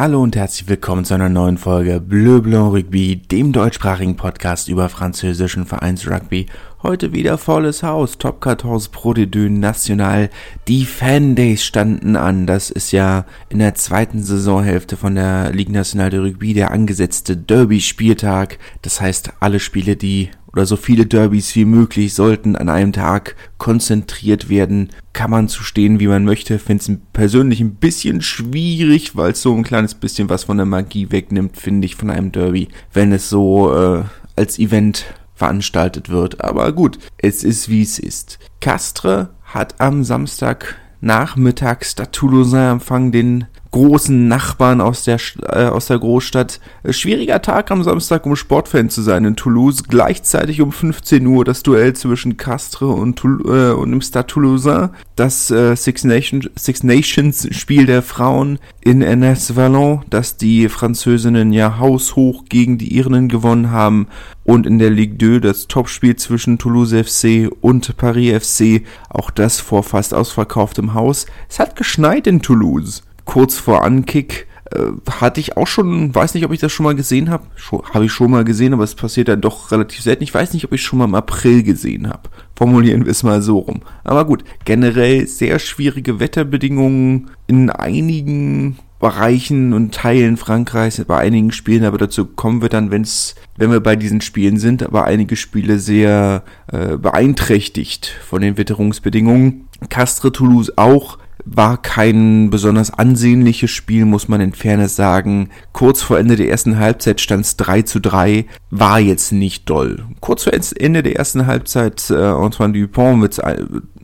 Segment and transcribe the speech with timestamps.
[0.00, 4.88] Hallo und herzlich willkommen zu einer neuen Folge Bleu Blanc Rugby, dem deutschsprachigen Podcast über
[4.88, 6.46] französischen Vereinsrugby.
[6.82, 10.30] Heute wieder volles Haus, Top 14 Pro de National.
[10.68, 12.46] Die Fan Days standen an.
[12.46, 17.36] Das ist ja in der zweiten Saisonhälfte von der Ligue Nationale de Rugby der angesetzte
[17.36, 18.58] Derby-Spieltag.
[18.80, 23.36] Das heißt, alle Spiele, die oder so viele Derbys wie möglich sollten an einem Tag
[23.58, 24.90] konzentriert werden.
[25.12, 26.58] Kann man zu stehen, wie man möchte.
[26.58, 30.66] Finde es persönlich ein bisschen schwierig, weil es so ein kleines bisschen was von der
[30.66, 34.04] Magie wegnimmt, finde ich, von einem Derby, wenn es so äh,
[34.36, 36.42] als Event veranstaltet wird.
[36.42, 38.38] Aber gut, es ist wie es ist.
[38.60, 45.86] Castre hat am Samstag nachmittags Stade Toulousain empfangen, den großen Nachbarn aus der, äh, aus
[45.86, 46.60] der Großstadt.
[46.82, 49.84] Äh, schwieriger Tag am Samstag, um Sportfan zu sein in Toulouse.
[49.84, 54.90] Gleichzeitig um 15 Uhr das Duell zwischen Castres und, Toul äh, und dem Stade Toulousain.
[55.16, 61.52] Das äh, Six, Nation, Six Nations Spiel der Frauen in Ernest Vallon, das die Französinnen
[61.52, 64.08] ja haushoch gegen die Irinnen gewonnen haben.
[64.44, 68.82] Und in der Ligue 2 das Topspiel zwischen Toulouse FC und Paris FC.
[69.08, 71.26] Auch das vor fast ausverkauftem Haus.
[71.48, 76.44] Es hat geschneit in Toulouse kurz vor Ankick äh, hatte ich auch schon, weiß nicht,
[76.44, 77.44] ob ich das schon mal gesehen habe.
[77.92, 80.22] Habe ich schon mal gesehen, aber es passiert dann doch relativ selten.
[80.22, 82.30] Ich weiß nicht, ob ich schon mal im April gesehen habe.
[82.56, 83.80] Formulieren wir es mal so rum.
[84.04, 91.84] Aber gut, generell sehr schwierige Wetterbedingungen in einigen Bereichen und Teilen Frankreichs, bei einigen Spielen,
[91.84, 95.78] aber dazu kommen wir dann, wenn's, wenn wir bei diesen Spielen sind, aber einige Spiele
[95.78, 99.68] sehr äh, beeinträchtigt von den Witterungsbedingungen.
[99.88, 105.50] Castres Toulouse auch war kein besonders ansehnliches Spiel, muss man in Fairness sagen.
[105.72, 110.04] Kurz vor Ende der ersten Halbzeit stand es 3 zu 3, war jetzt nicht doll.
[110.20, 113.40] Kurz vor Ende der ersten Halbzeit äh, Antoine Dupont mit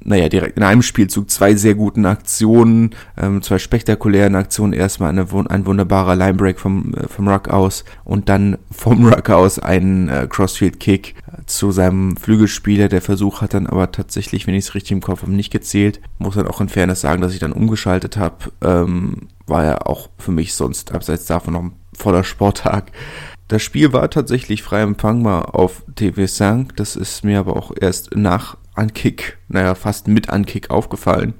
[0.07, 4.73] naja, direkt in einem Spielzug zwei sehr guten Aktionen, ähm, zwei spektakulären Aktionen.
[4.73, 9.59] Erstmal eine, ein wunderbarer Linebreak vom, äh, vom Ruck aus und dann vom Ruck aus
[9.59, 12.89] ein äh, Crossfield-Kick äh, zu seinem Flügelspieler.
[12.89, 16.01] Der Versuch hat dann aber tatsächlich, wenn ich es richtig im Kopf habe, nicht gezählt.
[16.19, 18.53] Muss dann auch in Fairness sagen, dass ich dann umgeschaltet habe.
[18.63, 22.93] Ähm, war ja auch für mich sonst abseits davon noch ein voller Sporttag.
[23.49, 26.69] Das Spiel war tatsächlich frei empfangbar auf TV5.
[26.77, 31.35] Das ist mir aber auch erst nach Ankick, naja, fast mit Ankick aufgefallen.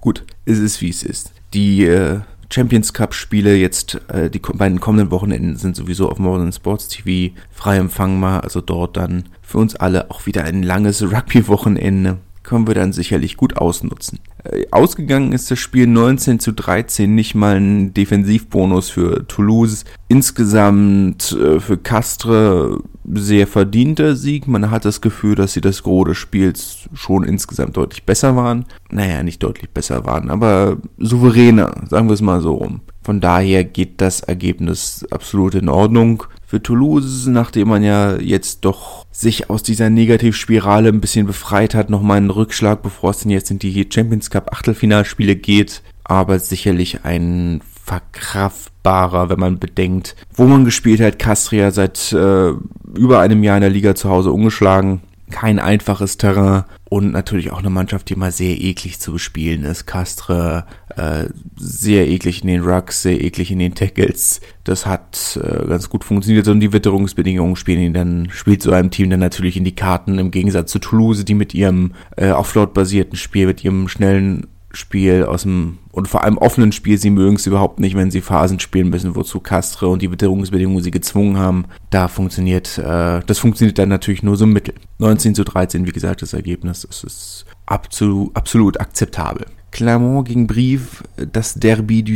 [0.00, 1.32] Gut, es ist wie es ist.
[1.54, 6.52] Die äh, Champions Cup Spiele jetzt, äh, die beiden kommenden Wochenenden sind sowieso auf Modern
[6.52, 8.42] Sports TV frei empfangbar.
[8.42, 12.18] Also dort dann für uns alle auch wieder ein langes Rugby-Wochenende.
[12.42, 14.20] Können wir dann sicherlich gut ausnutzen.
[14.44, 19.84] Äh, ausgegangen ist das Spiel 19 zu 13, nicht mal ein Defensivbonus für Toulouse.
[20.08, 22.80] Insgesamt äh, für Castre
[23.14, 24.46] sehr verdienter Sieg.
[24.46, 28.66] Man hat das Gefühl, dass sie das Gros des Spiels schon insgesamt deutlich besser waren.
[28.90, 32.80] Naja, nicht deutlich besser waren, aber souveräner, sagen wir es mal so rum.
[33.02, 36.24] Von daher geht das Ergebnis absolut in Ordnung.
[36.50, 41.90] Für Toulouse, nachdem man ja jetzt doch sich aus dieser Negativspirale ein bisschen befreit hat,
[41.90, 45.82] nochmal einen Rückschlag, bevor es denn jetzt in die Champions Cup Achtelfinalspiele geht.
[46.04, 51.18] Aber sicherlich ein verkraftbarer, wenn man bedenkt, wo man gespielt hat.
[51.18, 52.52] Castria seit äh,
[52.94, 55.02] über einem Jahr in der Liga zu Hause ungeschlagen.
[55.30, 59.86] Kein einfaches Terrain und natürlich auch eine Mannschaft, die mal sehr eklig zu bespielen ist.
[59.86, 60.64] Castre
[60.96, 61.26] äh,
[61.56, 64.40] sehr eklig in den Rucks, sehr eklig in den Tackles.
[64.64, 68.90] Das hat äh, ganz gut funktioniert und die Witterungsbedingungen spielen ihn dann, spielt so einem
[68.90, 73.18] Team dann natürlich in die Karten im Gegensatz zu Toulouse, die mit ihrem äh, offload-basierten
[73.18, 77.46] Spiel, mit ihrem schnellen Spiel aus dem und vor allem offenen Spiel, sie mögen es
[77.46, 81.64] überhaupt nicht, wenn sie Phasen spielen müssen, wozu Castre und die Witterungsbedingungen sie gezwungen haben.
[81.90, 84.74] Da funktioniert, äh, das funktioniert dann natürlich nur so mittel.
[84.98, 89.46] 19 zu 13, wie gesagt, das Ergebnis, das ist absolut, absolut akzeptabel.
[89.70, 92.14] Clermont gegen Brive, das Derby du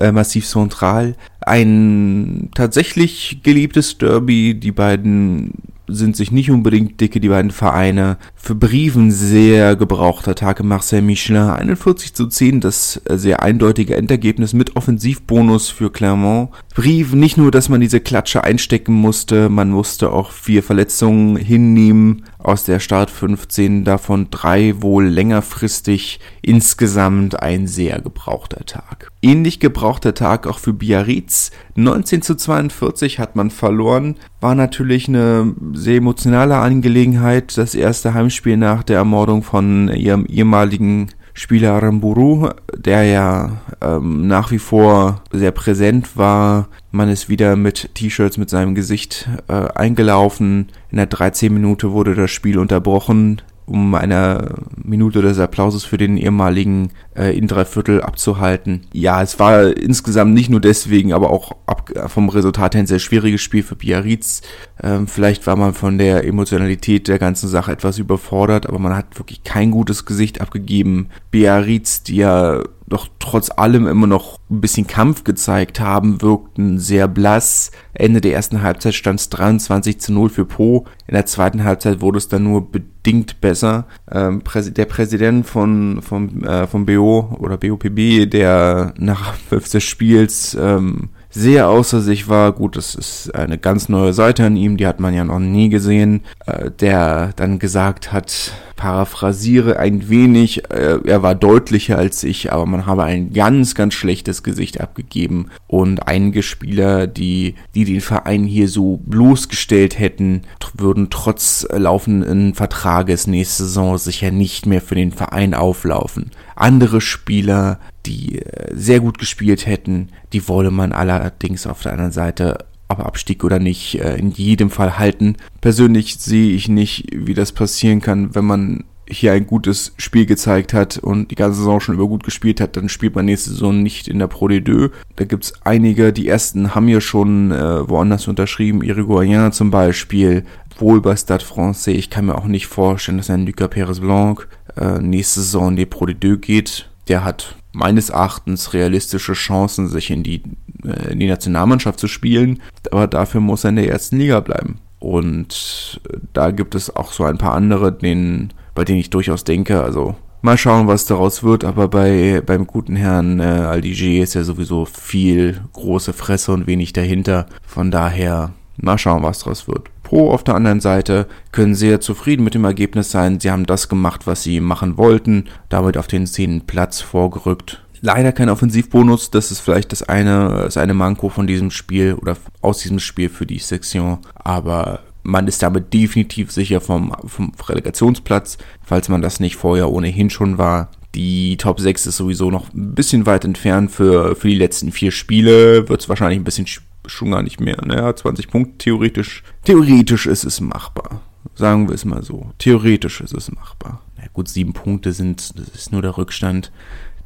[0.00, 1.16] äh, Massif Central.
[1.40, 4.54] Ein tatsächlich geliebtes Derby.
[4.54, 5.52] Die beiden
[5.86, 8.18] sind sich nicht unbedingt dicke, die beiden Vereine.
[8.34, 11.50] Für Briefen sehr gebrauchter Tag im Marcel Michelin.
[11.50, 16.50] 41 zu 10, das äh, sehr eindeutige Endergebnis mit Offensivbonus für Clermont.
[16.74, 22.24] Brief nicht nur, dass man diese Klatsche einstecken musste, man musste auch vier Verletzungen hinnehmen
[22.44, 26.20] aus der Start 15, davon drei wohl längerfristig.
[26.42, 29.10] Insgesamt ein sehr gebrauchter Tag.
[29.22, 31.50] Ähnlich gebrauchter Tag auch für Biarritz.
[31.74, 34.16] 19 zu 42 hat man verloren.
[34.40, 37.56] War natürlich eine sehr emotionale Angelegenheit.
[37.56, 43.50] Das erste Heimspiel nach der Ermordung von ihrem ehemaligen Spieler Aramburu, der ja
[43.82, 46.68] ähm, nach wie vor sehr präsent war.
[46.92, 50.68] Man ist wieder mit T-Shirts mit seinem Gesicht äh, eingelaufen.
[50.90, 53.42] In der 13 Minute wurde das Spiel unterbrochen.
[53.66, 58.82] Um eine Minute des Applauses für den ehemaligen äh, in Dreiviertel abzuhalten.
[58.92, 62.98] Ja, es war insgesamt nicht nur deswegen, aber auch ab, vom Resultat her ein sehr
[62.98, 64.42] schwieriges Spiel für Biarritz.
[64.82, 69.18] Ähm, vielleicht war man von der Emotionalität der ganzen Sache etwas überfordert, aber man hat
[69.18, 71.08] wirklich kein gutes Gesicht abgegeben.
[71.30, 72.62] Biarritz, die ja
[72.94, 77.72] doch trotz allem immer noch ein bisschen Kampf gezeigt haben, wirkten sehr blass.
[77.92, 80.86] Ende der ersten Halbzeit stand es 23 zu 0 für Po.
[81.08, 83.86] In der zweiten Halbzeit wurde es dann nur bedingt besser.
[84.10, 90.56] Ähm, der Präsident von, von, äh, von BO oder BOPB, der nach 5 des Spiels
[90.58, 92.52] ähm, sehr außer sich war.
[92.52, 95.68] Gut, das ist eine ganz neue Seite an ihm, die hat man ja noch nie
[95.68, 96.22] gesehen.
[96.46, 102.66] Äh, der dann gesagt hat, paraphrasiere ein wenig, äh, er war deutlicher als ich, aber
[102.66, 108.44] man habe ein ganz, ganz schlechtes Gesicht abgegeben und einige Spieler, die, die den Verein
[108.44, 110.42] hier so bloßgestellt hätten,
[110.74, 116.30] würden trotz laufenden Vertrages nächste Saison sicher nicht mehr für den Verein auflaufen.
[116.56, 122.12] Andere Spieler, die äh, sehr gut gespielt hätten, die wolle man allerdings auf der anderen
[122.12, 122.58] Seite
[122.88, 125.36] ob Abstieg oder nicht, äh, in jedem Fall halten.
[125.60, 130.72] Persönlich sehe ich nicht, wie das passieren kann, wenn man hier ein gutes Spiel gezeigt
[130.72, 133.82] hat und die ganze Saison schon über gut gespielt hat, dann spielt man nächste Saison
[133.82, 134.90] nicht in der Pro D2.
[135.16, 140.44] Da gibt's einige, die ersten haben ja schon äh, woanders unterschrieben, Irigoyen zum Beispiel,
[140.78, 141.98] wohl bei Stade Francais.
[141.98, 145.76] Ich kann mir auch nicht vorstellen, dass ein Lucas Perez Blanc äh, nächste Saison in
[145.76, 146.88] die Pro D2 geht.
[147.08, 150.42] Der hat meines Erachtens realistische Chancen, sich in die,
[150.84, 152.60] äh, in die Nationalmannschaft zu spielen,
[152.90, 154.78] aber dafür muss er in der ersten Liga bleiben.
[155.00, 159.44] Und äh, da gibt es auch so ein paar andere, denen, bei denen ich durchaus
[159.44, 164.34] denke, also mal schauen, was daraus wird, aber bei beim guten Herrn äh, Aldiger ist
[164.34, 167.46] ja sowieso viel große Fresse und wenig dahinter.
[167.66, 169.90] Von daher mal schauen, was daraus wird.
[170.04, 173.40] Pro auf der anderen Seite können sehr zufrieden mit dem Ergebnis sein.
[173.40, 177.82] Sie haben das gemacht, was sie machen wollten, damit auf den zehnten Platz vorgerückt.
[178.00, 182.36] Leider kein Offensivbonus, das ist vielleicht das eine, das eine Manko von diesem Spiel oder
[182.60, 188.58] aus diesem Spiel für die Sektion, aber man ist damit definitiv sicher vom, vom Relegationsplatz,
[188.82, 190.90] falls man das nicht vorher ohnehin schon war.
[191.14, 195.10] Die Top 6 ist sowieso noch ein bisschen weit entfernt für, für die letzten vier
[195.10, 195.88] Spiele.
[195.88, 196.66] Wird es wahrscheinlich ein bisschen
[197.06, 197.76] schon gar nicht mehr.
[197.84, 199.42] Naja, 20 Punkte theoretisch.
[199.64, 201.20] Theoretisch ist es machbar.
[201.54, 202.52] Sagen wir es mal so.
[202.58, 204.02] Theoretisch ist es machbar.
[204.16, 206.72] Na gut, sieben Punkte sind, das ist nur der Rückstand.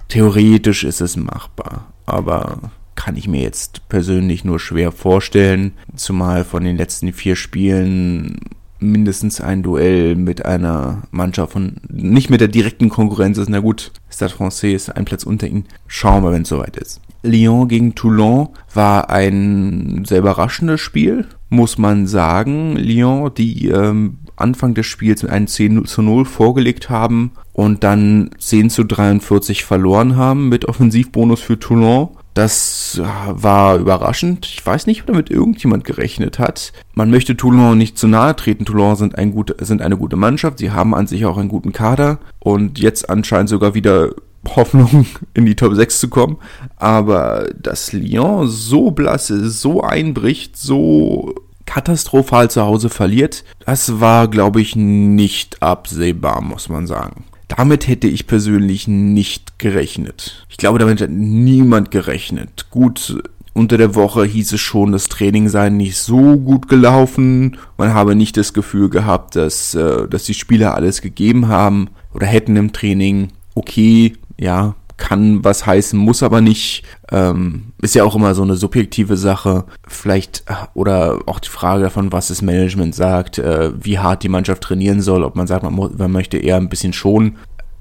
[0.08, 1.92] Theoretisch ist es machbar.
[2.06, 5.72] Aber kann ich mir jetzt persönlich nur schwer vorstellen.
[5.94, 8.40] Zumal von den letzten vier Spielen
[8.80, 13.48] mindestens ein Duell mit einer Mannschaft von, nicht mit der direkten Konkurrenz ist.
[13.48, 15.64] Na gut, Stade Francais ist ein Platz unter ihnen.
[15.86, 17.00] Schauen wir, wenn es soweit ist.
[17.22, 22.76] Lyon gegen Toulon war ein sehr überraschendes Spiel, muss man sagen.
[22.76, 28.30] Lyon, die ähm, Anfang des Spiels mit einem 10 zu 0 vorgelegt haben und dann
[28.38, 32.10] 10 zu 43 verloren haben mit Offensivbonus für Toulon.
[32.34, 34.46] Das war überraschend.
[34.46, 36.72] Ich weiß nicht, ob damit irgendjemand gerechnet hat.
[36.94, 38.64] Man möchte Toulon nicht zu nahe treten.
[38.64, 40.58] Toulon sind, ein gut, sind eine gute Mannschaft.
[40.58, 44.10] Sie haben an sich auch einen guten Kader und jetzt anscheinend sogar wieder
[44.46, 46.38] Hoffnung, in die Top 6 zu kommen.
[46.76, 51.34] Aber dass Lyon so blass ist, so einbricht, so
[51.66, 57.24] katastrophal zu Hause verliert, das war, glaube ich, nicht absehbar, muss man sagen.
[57.48, 60.46] Damit hätte ich persönlich nicht gerechnet.
[60.48, 62.66] Ich glaube, damit hat niemand gerechnet.
[62.70, 63.22] Gut,
[63.54, 67.56] unter der Woche hieß es schon, das Training sei nicht so gut gelaufen.
[67.76, 72.26] Man habe nicht das Gefühl gehabt, dass, äh, dass die Spieler alles gegeben haben oder
[72.26, 73.28] hätten im Training.
[73.54, 76.82] Okay, ja, kann was heißen, muss aber nicht.
[77.10, 79.64] Ähm, ist ja auch immer so eine subjektive Sache.
[79.86, 84.28] Vielleicht, äh, oder auch die Frage davon, was das Management sagt, äh, wie hart die
[84.28, 87.36] Mannschaft trainieren soll, ob man sagt, man, man möchte eher ein bisschen schonen.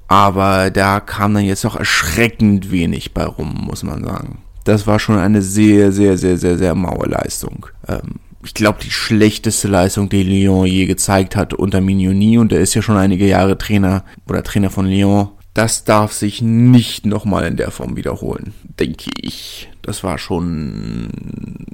[0.06, 4.38] Aber da kam dann jetzt auch erschreckend wenig bei rum, muss man sagen.
[4.64, 7.66] Das war schon eine sehr, sehr, sehr, sehr, sehr maue Leistung.
[7.86, 12.60] Ähm, ich glaube, die schlechteste Leistung, die Lyon je gezeigt hat unter Mignoni, und er
[12.60, 17.44] ist ja schon einige Jahre Trainer oder Trainer von Lyon, das darf sich nicht nochmal
[17.46, 19.68] in der Form wiederholen, denke ich.
[19.82, 21.08] Das war schon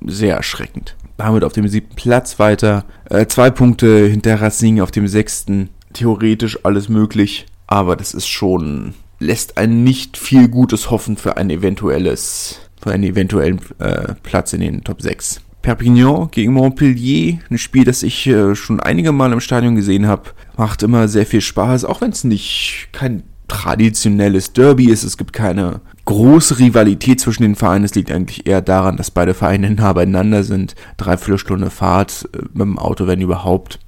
[0.06, 0.96] sehr erschreckend.
[1.16, 2.84] Damit auf dem siebten Platz weiter.
[3.10, 5.68] Äh, zwei Punkte hinter Racing auf dem sechsten.
[5.92, 7.46] Theoretisch alles möglich.
[7.66, 13.04] Aber das ist schon, lässt einen nicht viel Gutes hoffen für ein eventuelles, für einen
[13.04, 15.40] eventuellen äh, Platz in den Top 6.
[15.62, 20.30] Perpignan gegen Montpellier, ein Spiel, das ich äh, schon einige Mal im Stadion gesehen habe,
[20.58, 25.04] macht immer sehr viel Spaß, auch wenn es nicht kein traditionelles Derby ist.
[25.04, 27.84] Es gibt keine große Rivalität zwischen den Vereinen.
[27.84, 30.74] Es liegt eigentlich eher daran, dass beide Vereine nah beieinander sind.
[30.96, 33.78] Dreiviertel Stunde Fahrt äh, mit dem Auto, wenn überhaupt.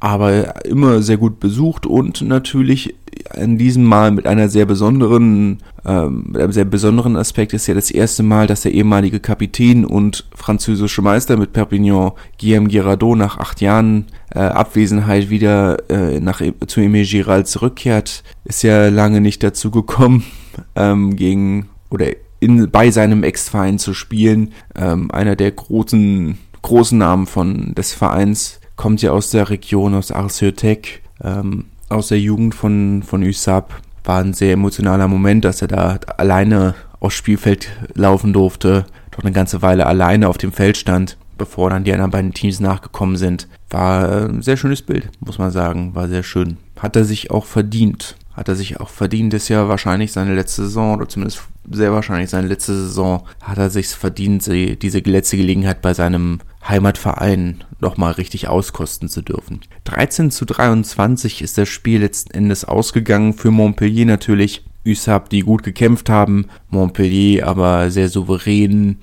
[0.00, 2.94] aber immer sehr gut besucht und natürlich
[3.34, 7.90] in diesem Mal mit einer sehr besonderen, ähm, einem sehr besonderen Aspekt ist ja das
[7.90, 13.60] erste Mal, dass der ehemalige Kapitän und französische Meister mit Perpignan, Guillaume Girardot, nach acht
[13.60, 18.22] Jahren äh, Abwesenheit wieder äh, nach, zu Emile Giral zurückkehrt.
[18.44, 20.24] Ist ja lange nicht dazu gekommen,
[20.76, 22.08] ähm, gegen oder
[22.40, 24.52] in, bei seinem Ex-Verein zu spielen.
[24.76, 30.12] Ähm, einer der großen, großen Namen von, des Vereins kommt ja aus der Region, aus
[30.12, 33.74] Arceutec, ähm, aus der Jugend von, von USAP.
[34.04, 39.32] War ein sehr emotionaler Moment, dass er da alleine aufs Spielfeld laufen durfte, doch eine
[39.32, 43.48] ganze Weile alleine auf dem Feld stand, bevor dann die anderen beiden Teams nachgekommen sind.
[43.70, 45.94] War ein sehr schönes Bild, muss man sagen.
[45.94, 46.58] War sehr schön.
[46.78, 48.16] Hat er sich auch verdient.
[48.34, 49.34] Hat er sich auch verdient.
[49.34, 53.24] Ist ja wahrscheinlich seine letzte Saison oder zumindest sehr wahrscheinlich seine letzte Saison.
[53.42, 59.60] Hat er sich verdient, diese letzte Gelegenheit bei seinem Heimatverein nochmal richtig auskosten zu dürfen.
[59.84, 64.64] 13 zu 23 ist das Spiel letzten Endes ausgegangen für Montpellier natürlich.
[64.86, 68.98] USAP, die gut gekämpft haben, Montpellier aber sehr souverän.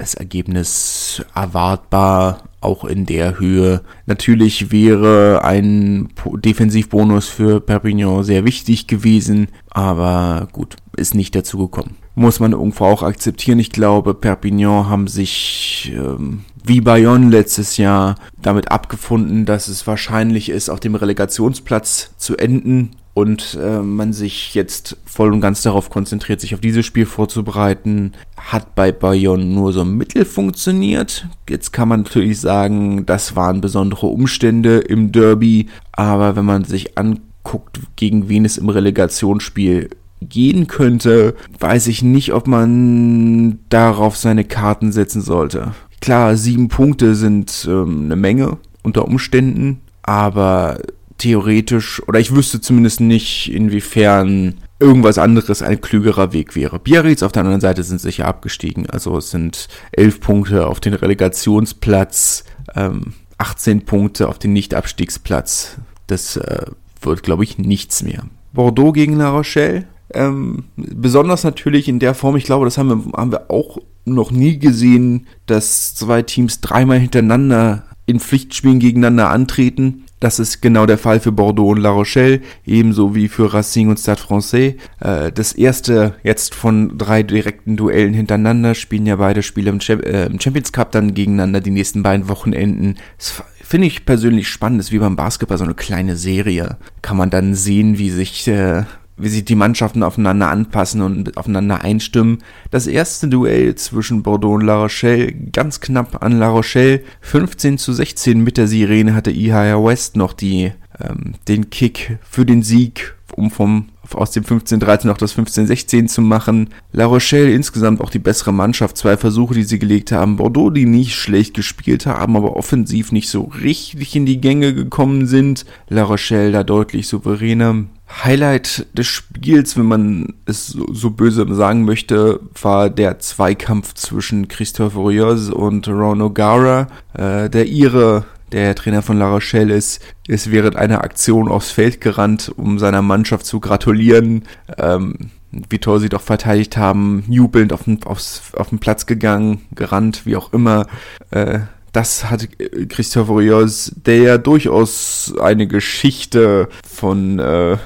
[0.00, 3.82] Das Ergebnis erwartbar, auch in der Höhe.
[4.06, 11.96] Natürlich wäre ein Defensivbonus für Perpignan sehr wichtig gewesen, aber gut, ist nicht dazu gekommen.
[12.14, 13.58] Muss man irgendwo auch akzeptieren.
[13.58, 20.48] Ich glaube, Perpignan haben sich ähm, wie Bayonne letztes Jahr damit abgefunden, dass es wahrscheinlich
[20.48, 25.90] ist, auf dem Relegationsplatz zu enden und äh, man sich jetzt voll und ganz darauf
[25.90, 31.26] konzentriert, sich auf dieses Spiel vorzubereiten, hat bei Bayonne nur so mittel funktioniert.
[31.48, 36.96] Jetzt kann man natürlich sagen, das waren besondere Umstände im Derby, aber wenn man sich
[36.96, 39.90] anguckt, gegen wen es im Relegationsspiel
[40.22, 45.72] gehen könnte, weiß ich nicht, ob man darauf seine Karten setzen sollte.
[46.00, 50.78] Klar, sieben Punkte sind ähm, eine Menge unter Umständen, aber
[51.20, 56.78] theoretisch, oder ich wüsste zumindest nicht, inwiefern irgendwas anderes ein klügerer Weg wäre.
[56.78, 58.88] Biarritz auf der anderen Seite sind sicher abgestiegen.
[58.88, 65.76] Also es sind elf Punkte auf den Relegationsplatz, ähm, 18 Punkte auf den Nicht-Abstiegsplatz.
[66.06, 66.66] Das äh,
[67.02, 68.24] wird, glaube ich, nichts mehr.
[68.52, 69.84] Bordeaux gegen La Rochelle.
[70.12, 74.30] Ähm, besonders natürlich in der Form, ich glaube, das haben wir, haben wir auch noch
[74.30, 80.04] nie gesehen, dass zwei Teams dreimal hintereinander in Pflichtspielen gegeneinander antreten.
[80.20, 83.98] Das ist genau der Fall für Bordeaux und La Rochelle, ebenso wie für Racing und
[83.98, 84.74] Stade Francais.
[85.00, 90.28] Äh, das erste jetzt von drei direkten Duellen hintereinander spielen ja beide Spiele im, äh,
[90.38, 92.96] Champions Cup dann gegeneinander die nächsten beiden Wochenenden.
[93.16, 96.76] Das finde ich persönlich spannend, das ist wie beim Basketball so eine kleine Serie.
[97.00, 98.82] Kann man dann sehen, wie sich äh,
[99.22, 102.38] wie sich die Mannschaften aufeinander anpassen und aufeinander einstimmen.
[102.70, 107.02] Das erste Duell zwischen Bordeaux und La Rochelle ganz knapp an La Rochelle.
[107.20, 112.46] 15 zu 16 mit der Sirene hatte IHR West noch die, ähm, den Kick für
[112.46, 116.70] den Sieg, um vom aus dem 15-13 noch das 15-16 zu machen.
[116.92, 118.96] La Rochelle insgesamt auch die bessere Mannschaft.
[118.96, 120.36] Zwei Versuche, die sie gelegt haben.
[120.36, 125.26] Bordeaux, die nicht schlecht gespielt haben, aber offensiv nicht so richtig in die Gänge gekommen
[125.26, 125.64] sind.
[125.88, 127.84] La Rochelle da deutlich souveräner.
[128.24, 134.48] Highlight des Spiels, wenn man es so, so böse sagen möchte, war der Zweikampf zwischen
[134.48, 136.88] Christophe Rios und Ron O'Gara.
[137.14, 142.00] Äh, der Ire, der Trainer von La Rochelle ist, ist während einer Aktion aufs Feld
[142.00, 144.44] gerannt, um seiner Mannschaft zu gratulieren.
[144.78, 149.66] Ähm, wie toll sie doch verteidigt haben, jubelnd auf den, aufs, auf den Platz gegangen,
[149.74, 150.86] gerannt, wie auch immer.
[151.30, 151.60] Äh,
[151.92, 152.48] das hat
[152.88, 157.78] Christophe Rios, der ja durchaus eine Geschichte von äh,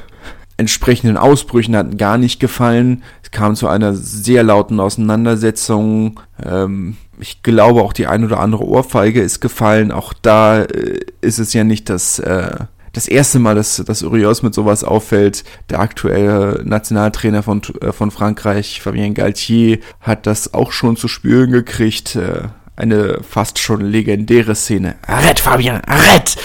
[0.57, 3.03] entsprechenden Ausbrüchen hatten gar nicht gefallen.
[3.23, 6.21] Es kam zu einer sehr lauten Auseinandersetzung.
[6.45, 9.93] Ähm, ich glaube auch die ein oder andere Ohrfeige ist gefallen.
[9.93, 12.57] Auch da äh, ist es ja nicht das, äh,
[12.93, 15.45] das erste Mal, dass, dass Urios mit sowas auffällt.
[15.71, 21.51] Der aktuelle Nationaltrainer von, äh, von Frankreich, Fabien Galtier, hat das auch schon zu spüren
[21.51, 22.17] gekriegt.
[22.17, 24.97] Äh, eine fast schon legendäre Szene.
[25.07, 26.37] Arrête, Fabien, arrête!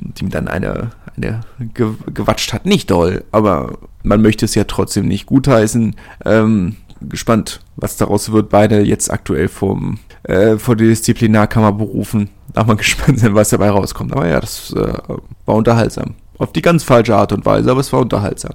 [0.00, 1.40] Und ihm dann eine der
[1.74, 2.66] gewatscht hat.
[2.66, 5.96] Nicht doll, aber man möchte es ja trotzdem nicht gutheißen.
[6.24, 8.48] Ähm, gespannt, was daraus wird.
[8.48, 12.30] Beide jetzt aktuell vom, äh, vor die Disziplinarkammer berufen.
[12.52, 14.12] Darf man gespannt sein, was dabei rauskommt.
[14.12, 14.92] Aber ja, das äh,
[15.44, 16.14] war unterhaltsam.
[16.38, 18.52] Auf die ganz falsche Art und Weise, aber es war unterhaltsam.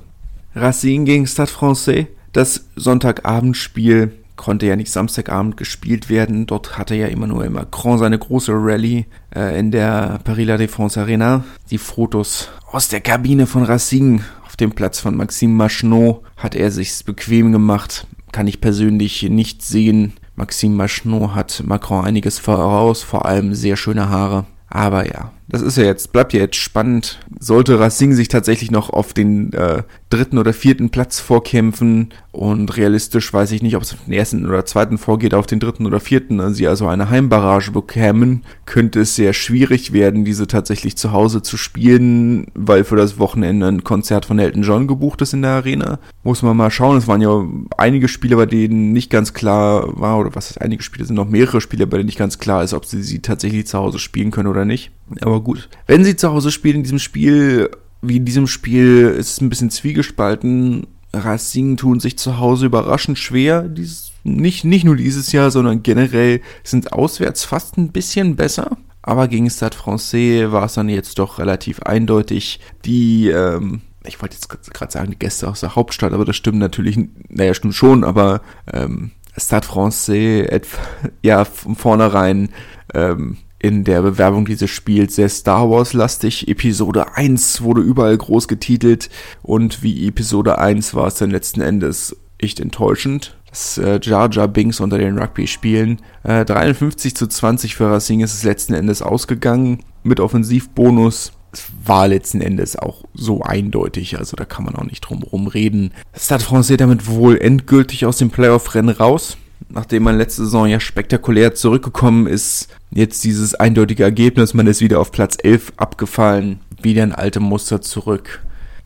[0.56, 2.08] Racine gegen Stade Francais.
[2.34, 6.48] Das Sonntagabendspiel konnte ja nicht Samstagabend gespielt werden.
[6.48, 9.06] Dort hatte ja Emmanuel Macron seine große Rallye
[9.36, 11.44] äh, in der Paris La Défense Arena.
[11.70, 16.72] Die Fotos aus der Kabine von Racing auf dem Platz von Maxime Machenot hat er
[16.72, 18.08] sich bequem gemacht.
[18.32, 20.14] Kann ich persönlich nicht sehen.
[20.36, 24.46] Maxime Machenot hat Macron einiges voraus, vor allem sehr schöne Haare.
[24.68, 27.20] Aber ja, das ist ja jetzt, bleibt ja jetzt spannend.
[27.38, 33.34] Sollte Racing sich tatsächlich noch auf den äh, dritten oder vierten Platz vorkämpfen und realistisch
[33.34, 36.00] weiß ich nicht, ob es auf den ersten oder zweiten vorgeht, auf den dritten oder
[36.00, 41.12] vierten, also sie also eine Heimbarrage bekämen, könnte es sehr schwierig werden, diese tatsächlich zu
[41.12, 45.42] Hause zu spielen, weil für das Wochenende ein Konzert von Elton John gebucht ist in
[45.42, 46.00] der Arena.
[46.24, 50.18] Muss man mal schauen, es waren ja einige Spiele, bei denen nicht ganz klar war,
[50.18, 52.74] oder was ist einige Spiele, sind noch mehrere Spiele, bei denen nicht ganz klar ist,
[52.74, 54.92] ob sie sie tatsächlich zu Hause spielen können oder nicht.
[55.22, 55.70] Aber gut.
[55.88, 57.70] Wenn sie zu Hause spielen in diesem Spiel,
[58.02, 60.88] wie in diesem Spiel, ist es ein bisschen zwiegespalten.
[61.14, 63.64] Racing tun sich zu Hause überraschend schwer.
[63.64, 68.78] Dies, nicht, nicht nur dieses Jahr, sondern generell sind auswärts fast ein bisschen besser.
[69.02, 72.60] Aber gegen Stade Francais war es dann jetzt doch relativ eindeutig.
[72.86, 76.60] Die, ähm, ich wollte jetzt gerade sagen, die Gäste aus der Hauptstadt, aber das stimmt
[76.60, 76.98] natürlich,
[77.30, 78.42] naja, stimmt schon, aber
[78.72, 80.48] ähm, Stade Francais,
[81.24, 82.50] ja, von vornherein
[82.94, 86.48] ähm, in der Bewerbung dieses Spiels sehr Star Wars-lastig.
[86.48, 89.10] Episode 1 wurde überall groß getitelt
[89.44, 93.38] und wie Episode 1 war es dann letzten Endes echt enttäuschend.
[93.50, 96.02] Das äh, Jar Jar Binks unter den Rugby-Spielen.
[96.24, 101.34] Äh, 53 zu 20 für Racing ist es letzten Endes ausgegangen mit Offensivbonus.
[101.52, 105.48] Es war letzten Endes auch so eindeutig, also da kann man auch nicht drum herum
[105.48, 105.92] reden.
[106.18, 109.38] Stade Francais damit wohl endgültig aus dem Playoff-Rennen raus
[109.74, 115.00] nachdem man letzte Saison ja spektakulär zurückgekommen ist, jetzt dieses eindeutige Ergebnis, man ist wieder
[115.00, 118.42] auf Platz 11 abgefallen, wieder ein alte Muster zurück.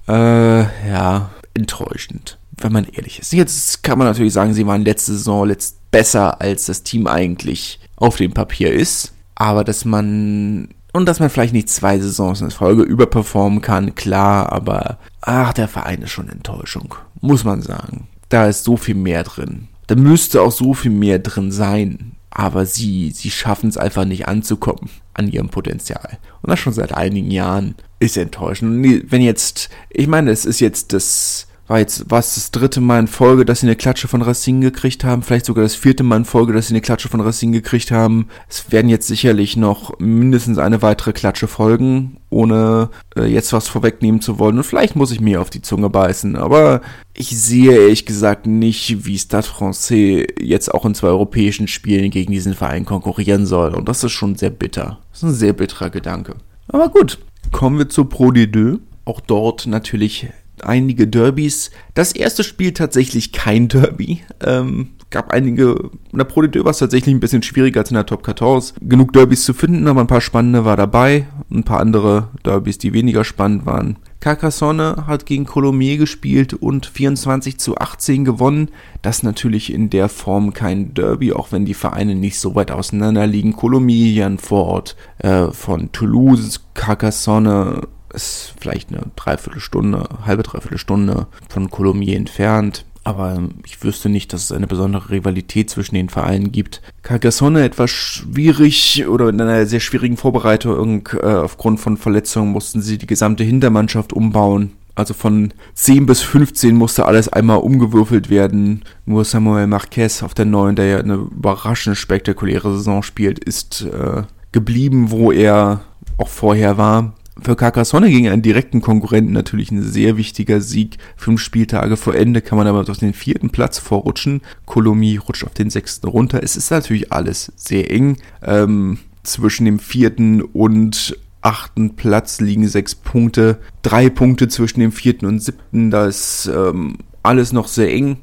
[0.08, 3.34] Äh, ja, enttäuschend, wenn man ehrlich ist.
[3.34, 7.80] Jetzt kann man natürlich sagen, sie waren letzte Saison letzt besser, als das Team eigentlich
[7.96, 9.14] auf dem Papier ist.
[9.36, 14.54] Aber dass man und dass man vielleicht nicht zwei Saisons in Folge überperformen kann, klar,
[14.54, 18.08] aber ach, der Verein ist schon Enttäuschung, muss man sagen.
[18.30, 19.68] Da ist so viel mehr drin.
[19.88, 22.14] Da müsste auch so viel mehr drin sein.
[22.30, 26.18] Aber sie, sie schaffen es einfach nicht anzukommen an ihrem Potenzial.
[26.42, 28.86] Und das schon seit einigen Jahren ist enttäuschend.
[29.10, 33.00] Wenn jetzt, ich meine, es ist jetzt das, war jetzt, war es das dritte Mal
[33.00, 36.18] in Folge, dass sie eine Klatsche von Racing gekriegt haben, vielleicht sogar das vierte Mal
[36.18, 38.28] in Folge, dass sie eine Klatsche von Racing gekriegt haben.
[38.48, 44.22] Es werden jetzt sicherlich noch mindestens eine weitere Klatsche folgen, ohne äh, jetzt was vorwegnehmen
[44.22, 44.58] zu wollen.
[44.58, 46.82] Und vielleicht muss ich mir auf die Zunge beißen, aber
[47.14, 52.32] ich sehe ehrlich gesagt nicht, wie Stade Francais jetzt auch in zwei europäischen Spielen gegen
[52.32, 53.74] diesen Verein konkurrieren soll.
[53.74, 55.00] Und das ist schon sehr bitter.
[55.12, 56.36] Das ist ein sehr bitterer Gedanke.
[56.68, 57.18] Aber gut,
[57.52, 58.80] kommen wir zur Pro D2.
[59.06, 60.28] Auch dort natürlich
[60.66, 61.72] einige Derbys.
[61.94, 64.22] Das erste Spiel tatsächlich kein Derby.
[64.44, 67.96] Ähm, gab einige, in der Pro D2 war es tatsächlich ein bisschen schwieriger als in
[67.96, 68.78] der Top 14.
[68.88, 71.28] Genug Derbys zu finden, aber ein paar spannende war dabei.
[71.50, 73.98] Ein paar andere Derbys, die weniger spannend waren.
[74.20, 78.72] Carcassonne hat gegen Colomiers gespielt und 24 zu 18 gewonnen.
[79.04, 83.28] Das natürlich in der Form kein Derby, auch wenn die Vereine nicht so weit auseinander
[83.28, 83.54] liegen.
[83.56, 92.16] Colomiers ein Vorort äh, von Toulouse, Carcassonne ist vielleicht eine Dreiviertelstunde, halbe Dreiviertelstunde von Colomiers
[92.18, 92.86] entfernt.
[93.04, 96.82] Aber ich wüsste nicht, dass es eine besondere Rivalität zwischen den Vereinen gibt.
[97.04, 102.98] Carcassonne etwas schwierig oder in einer sehr schwierigen Vorbereitung äh, aufgrund von Verletzungen mussten sie
[102.98, 104.72] die gesamte Hintermannschaft umbauen.
[104.96, 108.84] Also von 10 bis 15 musste alles einmal umgewürfelt werden.
[109.06, 114.24] Nur Samuel Marquez auf der neuen, der ja eine überraschend spektakuläre Saison spielt, ist äh,
[114.52, 115.82] geblieben, wo er
[116.18, 117.14] auch vorher war.
[117.42, 120.98] Für Carcassonne gegen einen direkten Konkurrenten natürlich ein sehr wichtiger Sieg.
[121.18, 124.42] Fünf Spieltage vor Ende kann man aber auf den vierten Platz vorrutschen.
[124.66, 126.42] Colomi rutscht auf den sechsten runter.
[126.42, 128.18] Es ist natürlich alles sehr eng.
[128.42, 133.60] Ähm, zwischen dem vierten und achten Platz liegen sechs Punkte.
[133.82, 135.92] Drei Punkte zwischen dem vierten und siebten.
[135.92, 138.18] Da ist ähm, alles noch sehr eng.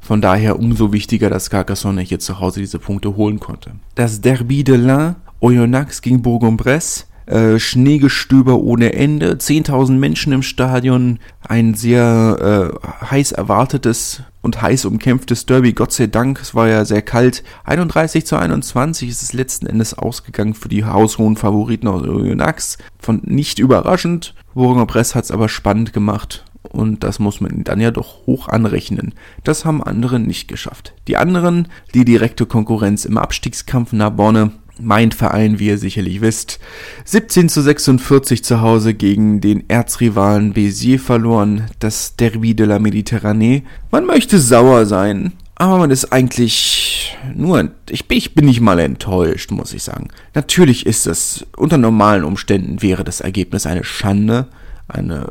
[0.00, 3.76] Von daher umso wichtiger, dass Carcassonne hier zu Hause diese Punkte holen konnte.
[3.94, 11.18] Das Derby de l'Ain, Oyonnax gegen Bourg-en-Bresse äh, Schneegestöber ohne Ende, 10.000 Menschen im Stadion,
[11.40, 16.84] ein sehr äh, heiß erwartetes und heiß umkämpftes Derby, Gott sei Dank, es war ja
[16.84, 17.42] sehr kalt.
[17.64, 22.78] 31 zu 21 ist es letzten Endes ausgegangen für die haushohen Favoriten aus Oyonnax.
[22.98, 26.44] Von nicht überraschend, Bourgogne Press hat es aber spannend gemacht.
[26.62, 29.14] Und das muss man dann ja doch hoch anrechnen.
[29.44, 30.94] Das haben andere nicht geschafft.
[31.08, 36.58] Die anderen, die direkte Konkurrenz im Abstiegskampf Narbonne, mein Verein, wie ihr sicherlich wisst,
[37.04, 43.62] 17 zu 46 zu Hause gegen den Erzrivalen Béziers verloren, das Derby de la Méditerranée.
[43.90, 48.78] Man möchte sauer sein, aber man ist eigentlich nur, ich bin, ich bin nicht mal
[48.78, 50.08] enttäuscht, muss ich sagen.
[50.34, 54.48] Natürlich ist es, unter normalen Umständen wäre das Ergebnis eine Schande,
[54.88, 55.26] eine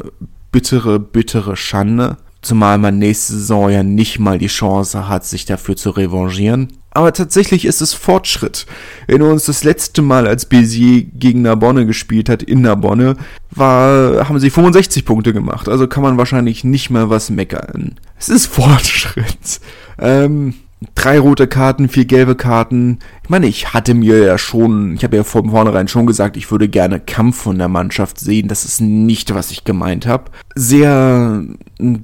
[0.51, 2.17] bittere, bittere Schande.
[2.41, 6.69] Zumal man nächste Saison ja nicht mal die Chance hat, sich dafür zu revanchieren.
[6.95, 8.65] Aber tatsächlich ist es Fortschritt.
[9.05, 13.17] Wenn wir uns das letzte Mal, als Bézier gegen Narbonne gespielt hat, in Narbonne,
[13.51, 15.67] war, haben sie 65 Punkte gemacht.
[15.67, 17.95] Also kann man wahrscheinlich nicht mal was meckern.
[18.17, 19.59] Es ist Fortschritt.
[19.99, 20.53] Ähm,
[20.95, 22.99] drei rote Karten, vier gelbe Karten.
[23.23, 26.49] Ich meine, ich hatte mir ja schon, ich habe ja von vornherein schon gesagt, ich
[26.49, 28.47] würde gerne Kampf von der Mannschaft sehen.
[28.47, 30.31] Das ist nicht, was ich gemeint habe.
[30.55, 31.43] Sehr,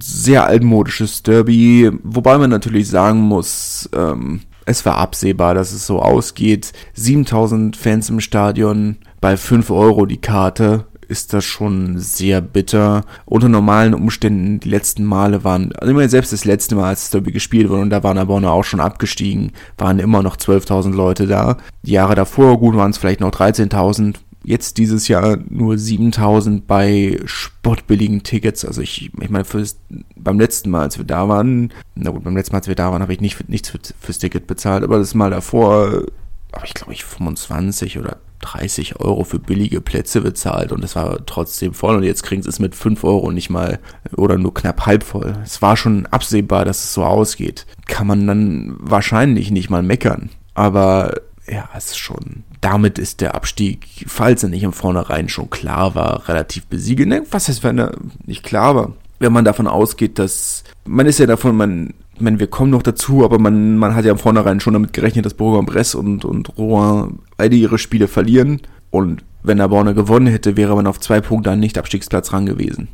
[0.04, 6.02] sehr altmodisches Derby, wobei man natürlich sagen muss, ähm, es war absehbar, dass es so
[6.02, 6.74] ausgeht.
[6.94, 13.04] 7000 Fans im Stadion, bei 5 Euro die Karte ist das schon sehr bitter.
[13.26, 17.10] Unter normalen Umständen, die letzten Male waren, also immer selbst das letzte Mal, als das
[17.10, 21.28] Derby gespielt wurde, und da waren aber auch schon abgestiegen, waren immer noch 12.000 Leute
[21.28, 21.58] da.
[21.84, 24.16] Die Jahre davor, gut, waren es vielleicht noch 13.000.
[24.44, 28.66] Jetzt dieses Jahr nur 7000 bei spottbilligen Tickets.
[28.66, 29.78] Also ich, ich meine, fürs,
[30.16, 32.92] beim letzten Mal, als wir da waren, na gut, beim letzten Mal, als wir da
[32.92, 36.06] waren, habe ich nicht, nichts für, fürs Ticket bezahlt, aber das Mal davor
[36.54, 41.26] habe ich, glaube ich, 25 oder 30 Euro für billige Plätze bezahlt und es war
[41.26, 43.80] trotzdem voll und jetzt kriegen sie es mit 5 Euro nicht mal
[44.18, 45.36] oder nur knapp halb voll.
[45.44, 47.68] Es war schon absehbar, dass es so ausgeht.
[47.86, 50.30] Kann man dann wahrscheinlich nicht mal meckern.
[50.54, 51.14] Aber
[51.48, 52.44] ja, es ist schon.
[52.62, 57.10] Damit ist der Abstieg, falls er nicht im Vornherein schon klar war, relativ besiegelt.
[57.10, 58.94] Ne, was heißt, wenn er nicht klar war?
[59.20, 63.24] Wenn man davon ausgeht, dass man ist ja davon, man meine, wir kommen noch dazu,
[63.24, 67.20] aber man, man hat ja im Vornherein schon damit gerechnet, dass Bourg-en-Bresse und, und Rouen
[67.38, 68.62] beide ihre Spiele verlieren.
[68.90, 72.90] Und wenn der Borne gewonnen hätte, wäre man auf zwei Punkte an Nicht-Abstiegsplatz ran gewesen.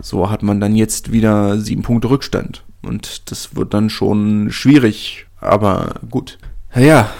[0.00, 2.64] So hat man dann jetzt wieder sieben Punkte Rückstand.
[2.82, 5.26] Und das wird dann schon schwierig.
[5.40, 6.38] Aber gut.
[6.74, 7.10] Naja,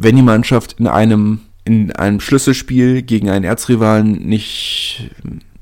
[0.00, 5.10] wenn die Mannschaft in einem, in einem Schlüsselspiel gegen einen Erzrivalen nicht,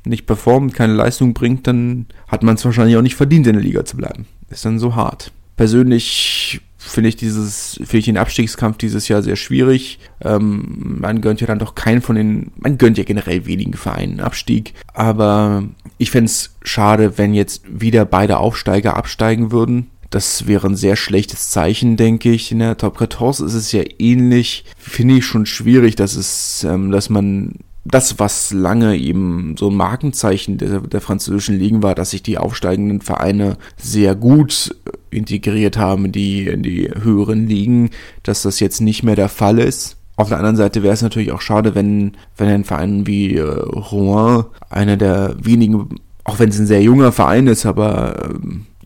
[0.05, 3.62] nicht performt, keine Leistung bringt, dann hat man es wahrscheinlich auch nicht verdient, in der
[3.62, 5.33] Liga zu bleiben ist dann so hart.
[5.57, 9.98] Persönlich finde ich dieses, finde ich den Abstiegskampf dieses Jahr sehr schwierig.
[10.22, 14.20] Ähm, man gönnt ja dann doch keinen von den, man gönnt ja generell wenigen Vereinen
[14.20, 14.74] Abstieg.
[14.94, 15.64] Aber
[15.98, 19.88] ich fände es schade, wenn jetzt wieder beide Aufsteiger absteigen würden.
[20.10, 22.50] Das wäre ein sehr schlechtes Zeichen, denke ich.
[22.50, 24.64] In der Top 14 ist es ja ähnlich.
[24.78, 29.76] Finde ich schon schwierig, dass es, ähm, dass man das, was lange eben so ein
[29.76, 34.74] Markenzeichen der, der, französischen Ligen war, dass sich die aufsteigenden Vereine sehr gut
[35.10, 37.90] integriert haben in die, in die höheren Ligen,
[38.22, 39.96] dass das jetzt nicht mehr der Fall ist.
[40.16, 43.42] Auf der anderen Seite wäre es natürlich auch schade, wenn, wenn ein Verein wie äh,
[43.42, 48.34] Rouen, einer der wenigen, auch wenn es ein sehr junger Verein ist, aber äh,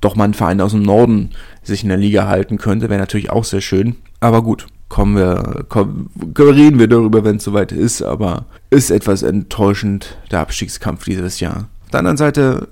[0.02, 1.30] doch mal ein Verein aus dem Norden
[1.62, 3.96] sich in der Liga halten könnte, wäre natürlich auch sehr schön.
[4.20, 9.22] Aber gut, kommen wir, kommen, reden wir darüber, wenn es soweit ist, aber ist etwas
[9.22, 11.68] enttäuschend, der Abstiegskampf dieses Jahr.
[11.84, 12.68] Auf der anderen Seite,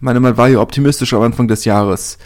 [0.00, 2.18] meine, man war ja optimistisch am Anfang des Jahres.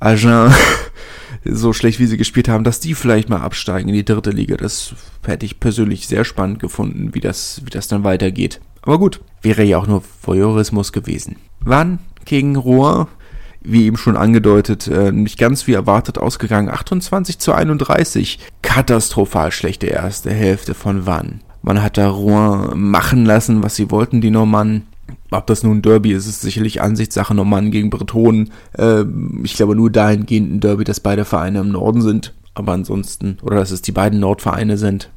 [0.00, 0.52] Agen,
[1.44, 4.56] so schlecht wie sie gespielt haben, dass die vielleicht mal absteigen in die dritte Liga.
[4.56, 8.60] Das hätte ich persönlich sehr spannend gefunden, wie das, wie das dann weitergeht.
[8.82, 11.36] Aber gut, wäre ja auch nur Voyeurismus gewesen.
[11.60, 13.06] Wann gegen Rouen
[13.66, 16.68] wie eben schon angedeutet, äh, nicht ganz wie erwartet ausgegangen.
[16.68, 18.38] 28 zu 31.
[18.62, 21.40] Katastrophal schlechte erste Hälfte von Wann.
[21.62, 24.86] Man hat da Rouen machen lassen, was sie wollten, die Normannen.
[25.30, 28.52] Ob das nun ein Derby ist, ist sicherlich Ansichtssache Normannen gegen Bretonen.
[28.78, 29.04] Äh,
[29.42, 32.32] ich glaube nur dahingehend ein Derby, dass beide Vereine im Norden sind.
[32.54, 35.10] Aber ansonsten, oder dass es die beiden Nordvereine sind.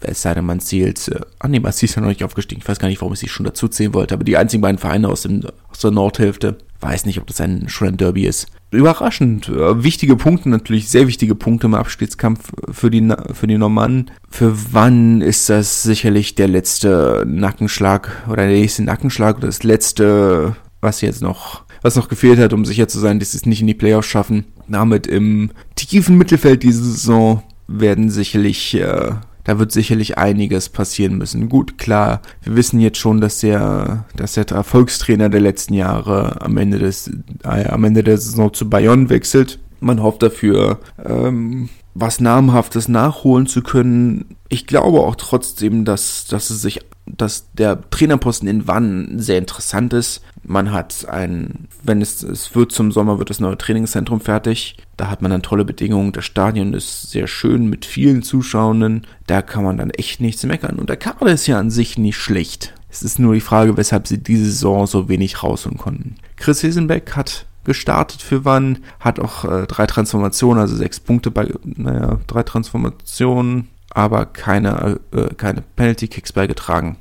[0.00, 2.60] Es sei denn, man zählt, äh, ah nee, man ist ja noch nicht aufgestiegen.
[2.62, 4.78] Ich weiß gar nicht, warum ich sie schon dazu zählen wollte, aber die einzigen beiden
[4.78, 8.46] Vereine aus, dem, aus der Nordhälfte weiß nicht, ob das ein, schon ein Derby ist.
[8.70, 9.48] Überraschend.
[9.48, 14.10] Äh, wichtige Punkte, natürlich sehr wichtige Punkte im Abstiegskampf für die, für die Normannen.
[14.30, 20.56] Für wann ist das sicherlich der letzte Nackenschlag oder der nächste Nackenschlag oder das letzte,
[20.80, 23.60] was jetzt noch, was noch gefehlt hat, um sicher zu sein, dass sie es nicht
[23.60, 24.44] in die Playoffs schaffen.
[24.68, 29.12] Damit im tiefen Mittelfeld diese Saison werden sicherlich äh,
[29.46, 31.48] da wird sicherlich einiges passieren müssen.
[31.48, 36.56] Gut, klar, wir wissen jetzt schon, dass der, dass der Erfolgstrainer der letzten Jahre am
[36.56, 37.08] Ende des,
[37.44, 39.60] äh, am Ende der Saison zu Bayonne wechselt.
[39.78, 44.36] Man hofft dafür, ähm, was Namhaftes nachholen zu können.
[44.48, 49.92] Ich glaube auch trotzdem, dass, dass es sich dass der Trainerposten in Wann sehr interessant
[49.92, 50.22] ist.
[50.42, 54.76] Man hat ein, wenn es, es wird zum Sommer, wird das neue Trainingszentrum fertig.
[54.96, 56.12] Da hat man dann tolle Bedingungen.
[56.12, 59.06] Das Stadion ist sehr schön mit vielen Zuschauenden.
[59.26, 60.78] Da kann man dann echt nichts meckern.
[60.78, 62.74] Und der Kader ist ja an sich nicht schlecht.
[62.90, 66.16] Es ist nur die Frage, weshalb sie diese Saison so wenig rausholen konnten.
[66.36, 71.52] Chris Hiesenbeck hat gestartet für Wann, hat auch äh, drei Transformationen, also sechs Punkte bei,
[71.64, 76.98] naja, drei Transformationen, aber keine, äh, keine Penalty-Kicks beigetragen.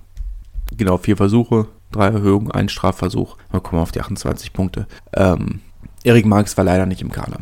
[0.78, 3.36] Genau, vier Versuche, drei Erhöhungen, ein Strafversuch.
[3.52, 4.88] Wir kommen auf die 28 Punkte.
[5.14, 5.60] Ähm,
[6.06, 7.40] Erik Marx war leider nicht im Kader.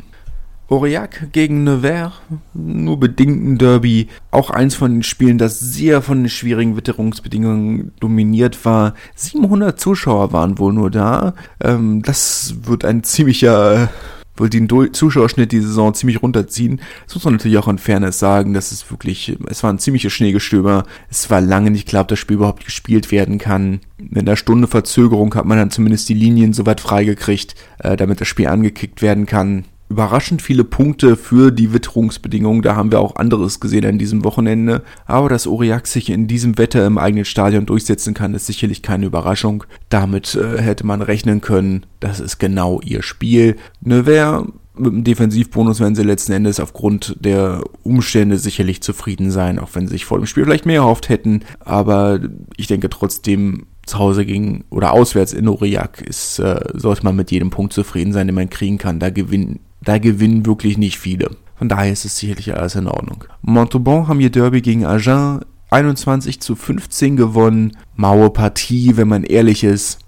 [0.69, 2.13] Aurillac gegen Nevers,
[2.55, 4.07] nur bedingt ein Derby.
[4.31, 8.95] Auch eins von den Spielen, das sehr von den schwierigen Witterungsbedingungen dominiert war.
[9.13, 11.35] 700 Zuschauer waren wohl nur da.
[11.61, 13.89] Ähm, das wird ein ziemlicher
[14.35, 16.81] wohl den Zuschauerschnitt die Saison ziemlich runterziehen.
[17.05, 18.53] Das muss man natürlich auch in Fairness sagen.
[18.53, 20.85] Das ist wirklich, es war ein ziemliches Schneegestöber.
[21.09, 23.81] Es war lange nicht klar, ob das Spiel überhaupt gespielt werden kann.
[23.97, 28.27] In einer Stunde Verzögerung hat man dann zumindest die Linien soweit freigekriegt, äh, damit das
[28.27, 32.61] Spiel angekickt werden kann überraschend viele Punkte für die Witterungsbedingungen.
[32.61, 34.83] Da haben wir auch anderes gesehen an diesem Wochenende.
[35.05, 39.05] Aber dass Aurillac sich in diesem Wetter im eigenen Stadion durchsetzen kann, ist sicherlich keine
[39.05, 39.63] Überraschung.
[39.89, 41.85] Damit äh, hätte man rechnen können.
[41.99, 43.55] Das ist genau ihr Spiel.
[43.81, 49.69] Nevers mit dem Defensivbonus werden sie letzten Endes aufgrund der Umstände sicherlich zufrieden sein, auch
[49.73, 51.41] wenn sie sich vor dem Spiel vielleicht mehr erhofft hätten.
[51.59, 52.19] Aber
[52.57, 57.31] ich denke trotzdem, zu Hause gegen oder auswärts in Aurillac ist, äh, sollte man mit
[57.31, 58.99] jedem Punkt zufrieden sein, den man kriegen kann.
[58.99, 61.31] Da gewinnen da gewinnen wirklich nicht viele.
[61.55, 63.25] Von daher ist es sicherlich alles in Ordnung.
[63.41, 67.77] Montauban haben ihr Derby gegen Agen 21 zu 15 gewonnen.
[67.95, 69.99] Maue Partie, wenn man ehrlich ist.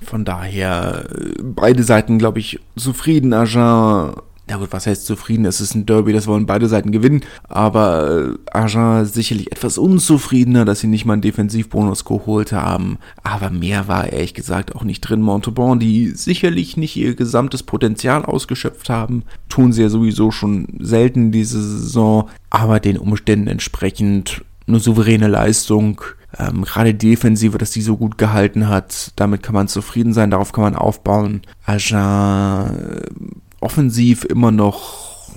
[0.00, 3.32] Von daher äh, beide Seiten, glaube ich, zufrieden.
[3.32, 4.14] Agen
[4.52, 5.46] ja gut, was heißt zufrieden?
[5.46, 10.66] Es ist ein Derby, das wollen beide Seiten gewinnen, aber äh, Agen sicherlich etwas unzufriedener,
[10.66, 12.98] dass sie nicht mal einen Defensivbonus geholt haben.
[13.22, 15.22] Aber mehr war ehrlich gesagt auch nicht drin.
[15.22, 21.32] Montauban, die sicherlich nicht ihr gesamtes Potenzial ausgeschöpft haben, tun sie ja sowieso schon selten
[21.32, 26.02] diese Saison, aber den Umständen entsprechend eine souveräne Leistung.
[26.38, 30.30] Ähm, gerade die Defensive, dass die so gut gehalten hat, damit kann man zufrieden sein,
[30.30, 31.40] darauf kann man aufbauen.
[31.64, 33.00] Agen
[33.62, 35.36] offensiv immer noch,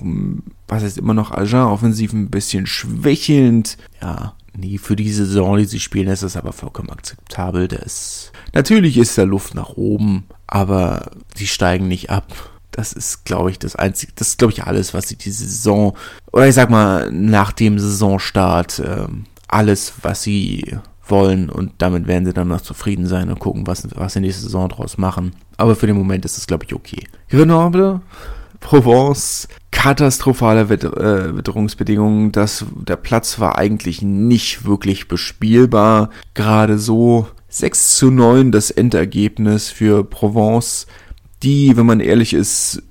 [0.68, 3.78] was heißt immer noch Agen, offensiv ein bisschen schwächelnd.
[4.02, 7.68] Ja, nee, für die Saison, die sie spielen, ist das aber vollkommen akzeptabel.
[7.68, 12.50] Das, natürlich ist da Luft nach oben, aber sie steigen nicht ab.
[12.72, 15.96] Das ist, glaube ich, das einzige, das ist, glaube ich, alles, was sie diese Saison,
[16.32, 19.06] oder ich sag mal, nach dem Saisonstart, äh,
[19.48, 20.76] alles, was sie
[21.08, 24.42] wollen und damit werden sie dann noch zufrieden sein und gucken, was, was sie nächste
[24.42, 25.32] Saison draus machen.
[25.56, 27.06] Aber für den Moment ist es, glaube ich, okay.
[27.28, 28.00] Grenoble,
[28.60, 32.32] Provence, katastrophale Witter, äh, Witterungsbedingungen.
[32.32, 36.10] Das, der Platz war eigentlich nicht wirklich bespielbar.
[36.34, 40.86] Gerade so 6 zu 9 das Endergebnis für Provence,
[41.42, 42.82] die, wenn man ehrlich ist,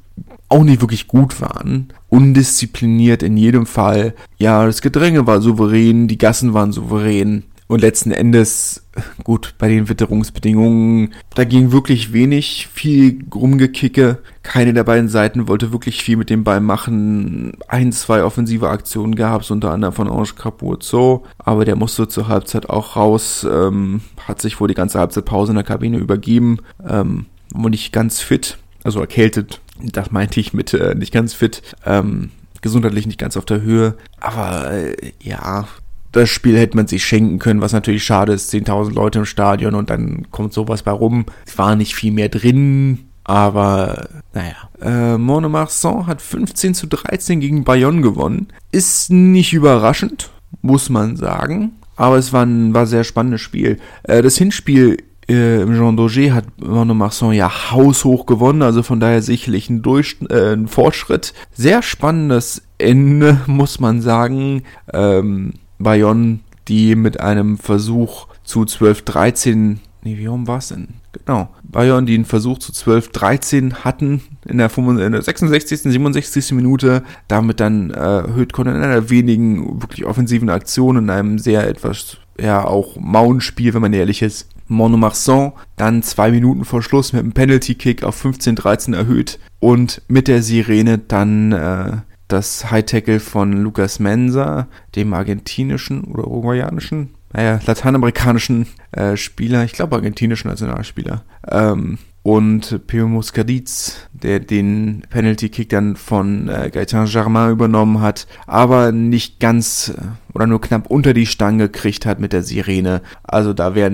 [0.47, 1.91] auch nicht wirklich gut waren.
[2.10, 4.13] Undiszipliniert in jedem Fall.
[4.38, 7.43] Ja, das Gedränge war souverän, die Gassen waren souverän.
[7.67, 8.86] Und letzten Endes,
[9.23, 14.19] gut, bei den Witterungsbedingungen, da ging wirklich wenig, viel rumgekicke.
[14.43, 17.54] Keine der beiden Seiten wollte wirklich viel mit dem Ball machen.
[17.67, 22.28] Ein, zwei offensive Aktionen gab es, unter anderem von Ange Capuzzo, aber der musste zur
[22.28, 27.25] Halbzeit auch raus, ähm, hat sich wohl die ganze Halbzeitpause in der Kabine übergeben, ähm,
[27.51, 32.30] war nicht ganz fit, also erkältet, das meinte ich mit äh, nicht ganz fit, ähm,
[32.62, 33.95] gesundheitlich nicht ganz auf der Höhe.
[34.19, 35.67] Aber äh, ja,
[36.15, 38.54] das Spiel hätte man sich schenken können, was natürlich schade ist.
[38.54, 41.25] 10.000 Leute im Stadion und dann kommt sowas bei rum.
[41.45, 44.56] Es war nicht viel mehr drin, aber naja.
[44.82, 48.47] Äh, Monemarsan hat 15 zu 13 gegen Bayonne gewonnen.
[48.71, 50.30] Ist nicht überraschend,
[50.62, 51.73] muss man sagen.
[51.97, 53.80] Aber es war ein war sehr spannendes Spiel.
[54.04, 54.97] Äh, das Hinspiel
[55.28, 60.17] äh, im Jean Daugé hat Monemarsan ja haushoch gewonnen, also von daher sicherlich ein, Durch
[60.30, 61.34] äh, ein Fortschritt.
[61.54, 64.63] Sehr spannendes Ende, muss man sagen.
[64.93, 70.88] Ähm, Bayonne, die mit einem Versuch zu 12-13, nee, wie rum war es denn?
[71.26, 76.52] Genau, Bayonne, die einen Versuch zu 12-13 hatten in der, 65, in der 66., 67.
[76.52, 81.68] Minute, damit dann äh, erhöht konnten in einer wenigen wirklich offensiven Aktion, in einem sehr
[81.68, 84.50] etwas, ja, auch Mauenspiel, wenn man ehrlich ist.
[84.68, 90.42] Monomarsan dann zwei Minuten vor Schluss mit einem Penalty-Kick auf 15-13 erhöht und mit der
[90.42, 99.18] Sirene dann äh, das High-Tackle von Lucas Mensa, dem argentinischen oder uruguayanischen, naja, lateinamerikanischen äh,
[99.18, 106.72] Spieler, ich glaube argentinischen Nationalspieler, ähm, und Pio Muscadiz, der den Penalty-Kick dann von äh,
[106.74, 110.02] Gaetan Germain übernommen hat, aber nicht ganz äh,
[110.34, 113.04] oder nur knapp unter die Stange gekriegt hat mit der Sirene.
[113.22, 113.92] Also da äh,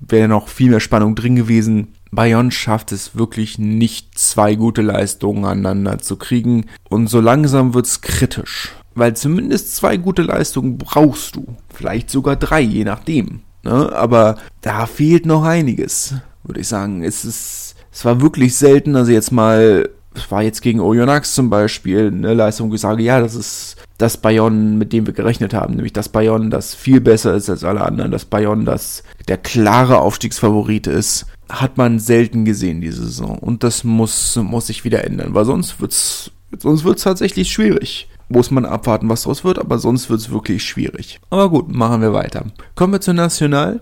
[0.00, 1.88] wäre noch viel mehr Spannung drin gewesen.
[2.14, 6.66] Bayonne schafft es wirklich nicht, zwei gute Leistungen aneinander zu kriegen.
[6.90, 8.72] Und so langsam wird's kritisch.
[8.94, 11.56] Weil zumindest zwei gute Leistungen brauchst du.
[11.72, 13.40] Vielleicht sogar drei, je nachdem.
[13.62, 13.90] Ne?
[13.94, 17.02] Aber da fehlt noch einiges, würde ich sagen.
[17.02, 21.50] Es ist, es war wirklich selten, also jetzt mal, es war jetzt gegen Oyonnax zum
[21.50, 25.54] Beispiel eine Leistung, wo ich sage, ja, das ist das Bayonne, mit dem wir gerechnet
[25.54, 29.38] haben, nämlich das Bayonne, das viel besser ist als alle anderen, das Bayonne, das der
[29.38, 33.38] klare Aufstiegsfavorit ist hat man selten gesehen diese Saison.
[33.38, 38.08] Und das muss, muss sich wieder ändern, weil sonst wird's Sonst wird es tatsächlich schwierig.
[38.28, 41.20] Muss man abwarten, was daraus wird, aber sonst wird es wirklich schwierig.
[41.30, 42.46] Aber gut, machen wir weiter.
[42.74, 43.80] Kommen wir zur National.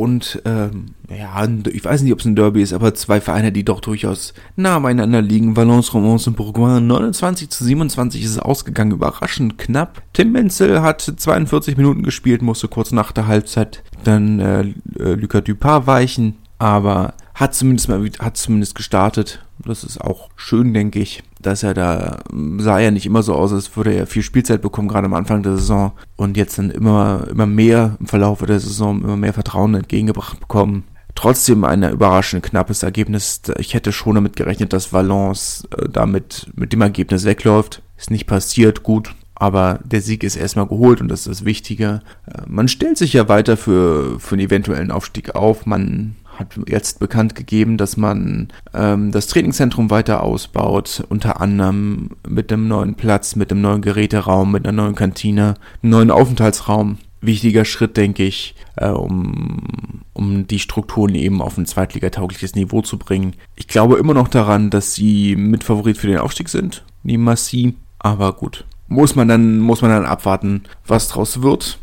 [0.00, 3.66] Und ähm, ja, ich weiß nicht, ob es ein Derby ist, aber zwei Vereine, die
[3.66, 5.56] doch durchaus nah beieinander liegen.
[5.56, 6.86] Valence, Romans und Bourgoin.
[6.86, 10.00] 29 zu 27 ist es ausgegangen, überraschend knapp.
[10.14, 14.60] Tim Menzel hat 42 Minuten gespielt, musste kurz nach der Halbzeit dann äh,
[14.98, 19.44] äh Lucas Dupart weichen, aber hat zumindest mal hat zumindest gestartet.
[19.66, 22.18] Das ist auch schön, denke ich dass er da
[22.58, 25.42] sah ja nicht immer so aus, als würde er viel Spielzeit bekommen, gerade am Anfang
[25.42, 29.74] der Saison und jetzt dann immer, immer mehr im Verlauf der Saison immer mehr Vertrauen
[29.74, 30.84] entgegengebracht bekommen.
[31.14, 33.42] Trotzdem ein überraschend knappes Ergebnis.
[33.58, 37.82] Ich hätte schon damit gerechnet, dass Valence äh, damit mit dem Ergebnis wegläuft.
[37.96, 39.14] Ist nicht passiert, gut.
[39.40, 42.02] Aber der Sieg ist erstmal geholt und das ist das Wichtige.
[42.26, 45.64] Äh, man stellt sich ja weiter für, für einen eventuellen Aufstieg auf.
[45.64, 52.52] Man hat jetzt bekannt gegeben, dass man ähm, das Trainingszentrum weiter ausbaut, unter anderem mit
[52.52, 56.98] einem neuen Platz, mit einem neuen Geräteraum, mit einer neuen Kantine, einem neuen Aufenthaltsraum.
[57.22, 62.98] Wichtiger Schritt, denke ich, äh, um, um die Strukturen eben auf ein zweitligataugliches Niveau zu
[62.98, 63.36] bringen.
[63.56, 68.34] Ich glaube immer noch daran, dass sie Mitfavorit für den Aufstieg sind, die Massi, aber
[68.34, 68.66] gut.
[68.90, 71.78] Muss man dann, muss man dann abwarten, was draus wird.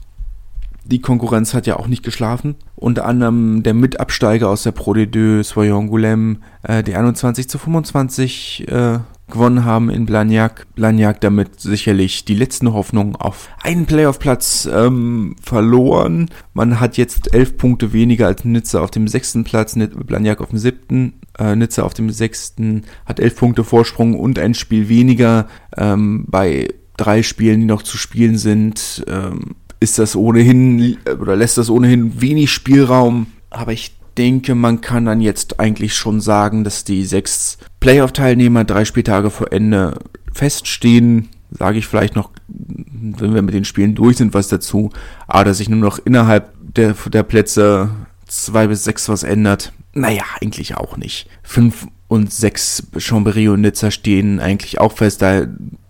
[0.83, 2.55] Die Konkurrenz hat ja auch nicht geschlafen.
[2.75, 8.67] Unter anderem der Mitabsteiger aus der Pro D2, Soyon Goulem, äh, die 21 zu 25
[8.67, 10.67] äh, gewonnen haben in Blagnac.
[10.75, 16.29] Blagnac damit sicherlich die letzten Hoffnungen auf einen Playoff-Platz ähm, verloren.
[16.53, 20.59] Man hat jetzt elf Punkte weniger als Nizza auf dem sechsten Platz, Blagnac auf dem
[20.59, 21.21] siebten.
[21.39, 26.67] Äh, Nizza auf dem sechsten hat elf Punkte Vorsprung und ein Spiel weniger ähm, bei
[26.97, 29.03] drei Spielen, die noch zu spielen sind.
[29.07, 33.27] Ähm, ist das ohnehin oder lässt das ohnehin wenig Spielraum.
[33.49, 38.85] Aber ich denke, man kann dann jetzt eigentlich schon sagen, dass die sechs Playoff-Teilnehmer drei
[38.85, 39.99] Spieltage vor Ende
[40.33, 41.29] feststehen.
[41.51, 44.89] Sage ich vielleicht noch, wenn wir mit den Spielen durch sind, was dazu.
[45.27, 47.91] Aber dass sich nur noch innerhalb der, der Plätze
[48.27, 49.71] zwei bis sechs was ändert.
[49.93, 51.29] Naja, eigentlich auch nicht.
[51.43, 55.21] Fünf und sechs Chambéry und Nizza stehen eigentlich auch fest.
[55.21, 55.47] Da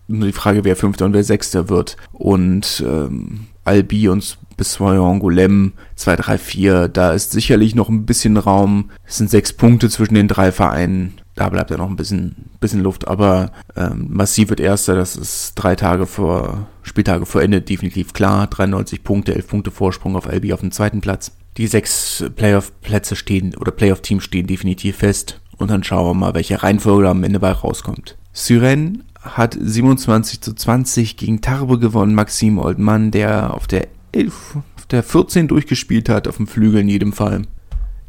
[0.08, 1.96] nur die Frage, wer Fünfter und wer Sechster wird.
[2.12, 6.88] Und ähm, Albi und Biswayon Golem 2, 3, 4.
[6.88, 8.90] Da ist sicherlich noch ein bisschen Raum.
[9.06, 11.20] Es sind sechs Punkte zwischen den drei Vereinen.
[11.34, 14.96] Da bleibt ja noch ein bisschen, bisschen Luft, aber ähm, massiv wird Erster.
[14.96, 18.48] Das ist drei Tage vor, Spieltage vor Ende definitiv klar.
[18.48, 21.32] 93 Punkte, 11 Punkte Vorsprung auf Albi auf dem zweiten Platz.
[21.56, 25.40] Die sechs Playoff-Plätze stehen oder Playoff-Teams stehen definitiv fest.
[25.56, 28.16] Und dann schauen wir mal, welche Reihenfolge am Ende bei rauskommt.
[28.32, 32.14] Syren hat 27 zu 20 gegen Tarbe gewonnen.
[32.14, 36.88] Maxim Oldmann, der auf der 11, auf der 14 durchgespielt hat, auf dem Flügel in
[36.88, 37.42] jedem Fall.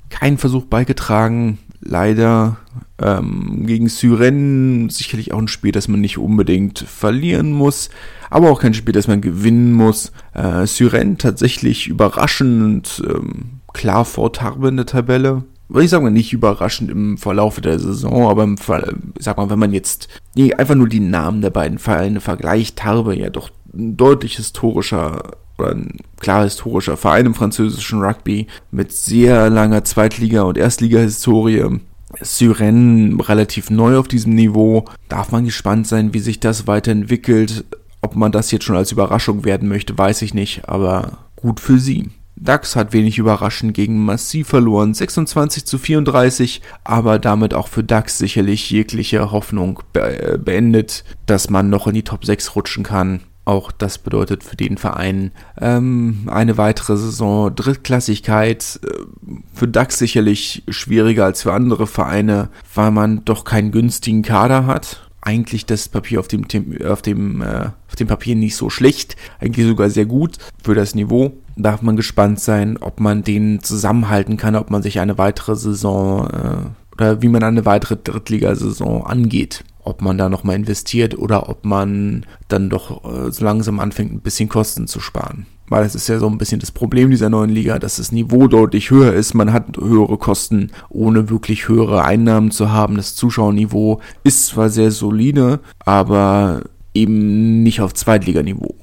[0.10, 2.58] Kein Versuch beigetragen, leider.
[3.02, 7.90] Ähm, gegen Syren sicherlich auch ein Spiel, das man nicht unbedingt verlieren muss,
[8.30, 10.12] aber auch kein Spiel, das man gewinnen muss.
[10.34, 16.34] Äh, Syren tatsächlich überraschend ähm, klar vor Tarbe in der Tabelle würde ich sagen, nicht
[16.34, 20.10] überraschend im Verlauf der Saison, aber im Fall, sag mal, wenn man jetzt
[20.58, 25.72] einfach nur die Namen der beiden Vereine vergleicht, Tarbe ja doch ein deutlich historischer oder
[25.72, 31.80] ein klar historischer Verein im französischen Rugby mit sehr langer Zweitliga- und Erstliga-Historie.
[32.22, 34.86] Syren relativ neu auf diesem Niveau.
[35.10, 37.66] Darf man gespannt sein, wie sich das weiterentwickelt.
[38.02, 41.78] Ob man das jetzt schon als Überraschung werden möchte, weiß ich nicht, aber gut für
[41.78, 42.10] sie.
[42.42, 48.18] DAX hat wenig überraschend gegen Massiv verloren, 26 zu 34, aber damit auch für DAX
[48.18, 53.22] sicherlich jegliche Hoffnung be äh, beendet, dass man noch in die Top 6 rutschen kann.
[53.44, 58.80] Auch das bedeutet für den Verein ähm, eine weitere Saison Drittklassigkeit.
[58.84, 64.66] Äh, für DAX sicherlich schwieriger als für andere Vereine, weil man doch keinen günstigen Kader
[64.66, 66.46] hat eigentlich das Papier auf dem,
[66.86, 70.96] auf dem, äh, auf dem Papier nicht so schlecht, eigentlich sogar sehr gut für das
[70.96, 75.56] Niveau darf man gespannt sein, ob man den zusammenhalten kann, ob man sich eine weitere
[75.56, 79.64] Saison äh, oder wie man eine weitere Drittligasaison angeht.
[79.82, 84.20] Ob man da nochmal investiert oder ob man dann doch äh, so langsam anfängt, ein
[84.20, 85.46] bisschen Kosten zu sparen.
[85.70, 88.48] Weil es ist ja so ein bisschen das Problem dieser neuen Liga, dass das Niveau
[88.48, 89.34] deutlich höher ist.
[89.34, 92.98] Man hat höhere Kosten, ohne wirklich höhere Einnahmen zu haben.
[92.98, 96.62] Das Zuschauerniveau ist zwar sehr solide, aber
[96.94, 98.76] eben nicht auf Zweitliganiveau.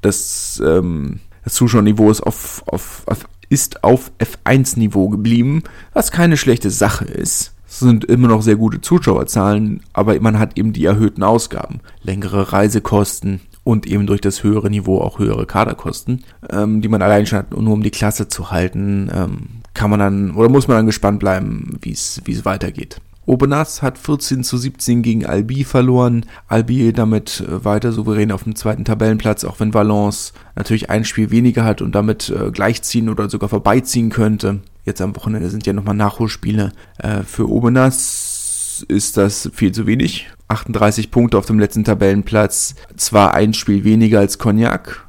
[0.00, 5.62] Das ähm, das Zuschauerniveau ist auf, auf, auf, ist auf F1-Niveau geblieben,
[5.92, 7.54] was keine schlechte Sache ist.
[7.68, 11.80] Es sind immer noch sehr gute Zuschauerzahlen, aber man hat eben die erhöhten Ausgaben.
[12.02, 17.26] Längere Reisekosten und eben durch das höhere Niveau auch höhere Kaderkosten, ähm, die man allein
[17.26, 20.76] schon hat, nur um die Klasse zu halten, ähm, kann man dann oder muss man
[20.76, 23.00] dann gespannt bleiben, wie es wie es weitergeht.
[23.24, 26.26] Obenas hat 14 zu 17 gegen Albi verloren.
[26.48, 31.30] Albi damit äh, weiter souverän auf dem zweiten Tabellenplatz, auch wenn Valence natürlich ein Spiel
[31.30, 34.60] weniger hat und damit äh, gleichziehen oder sogar vorbeiziehen könnte.
[34.84, 36.72] Jetzt am Wochenende sind ja nochmal Nachholspiele.
[36.98, 40.28] Äh, für Obenas ist das viel zu wenig.
[40.48, 42.74] 38 Punkte auf dem letzten Tabellenplatz.
[42.96, 45.06] Zwar ein Spiel weniger als Cognac,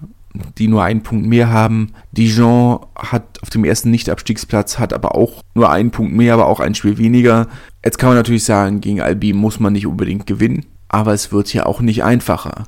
[0.57, 1.91] die nur einen Punkt mehr haben.
[2.11, 6.59] Dijon hat auf dem ersten Nicht-Abstiegsplatz, hat aber auch nur einen Punkt mehr, aber auch
[6.59, 7.47] ein Spiel weniger.
[7.83, 11.53] Jetzt kann man natürlich sagen, gegen Albi muss man nicht unbedingt gewinnen, aber es wird
[11.53, 12.65] ja auch nicht einfacher.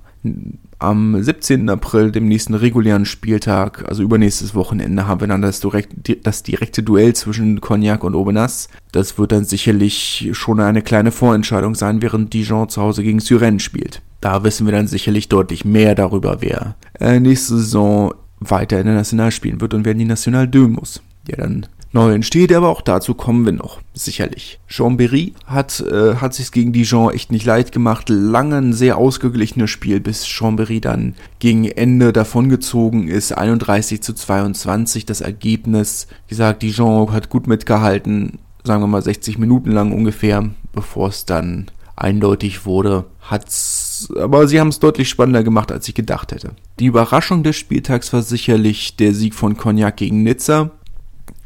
[0.77, 1.69] Am 17.
[1.69, 5.93] April, dem nächsten regulären Spieltag, also übernächstes Wochenende, haben wir dann das, direkt,
[6.25, 8.67] das direkte Duell zwischen Cognac und Aubenas.
[8.91, 13.63] Das wird dann sicherlich schon eine kleine Vorentscheidung sein, während Dijon zu Hause gegen Suresnes
[13.63, 14.01] spielt.
[14.19, 18.95] Da wissen wir dann sicherlich deutlich mehr darüber, wer äh, nächste Saison weiter in der
[18.95, 21.01] National spielen wird und wer in die National 2 muss.
[21.27, 21.65] Der dann
[21.95, 24.59] neu entsteht, aber auch dazu kommen wir noch, sicherlich.
[24.69, 28.09] Chambéry hat, äh, hat sich gegen Dijon echt nicht leicht gemacht.
[28.09, 33.31] Lange ein sehr ausgeglichenes Spiel, bis Chambéry dann gegen Ende davongezogen ist.
[33.31, 36.07] 31 zu 22 das Ergebnis.
[36.27, 41.25] Wie gesagt, Dijon hat gut mitgehalten, sagen wir mal 60 Minuten lang ungefähr, bevor es
[41.25, 43.05] dann eindeutig wurde.
[43.21, 46.51] Hat's, aber sie haben es deutlich spannender gemacht, als ich gedacht hätte.
[46.79, 50.71] Die Überraschung des Spieltags war sicherlich der Sieg von Cognac gegen Nizza.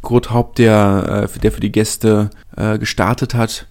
[0.01, 3.67] Kurt Haupt, der, äh, der für die Gäste äh, gestartet hat,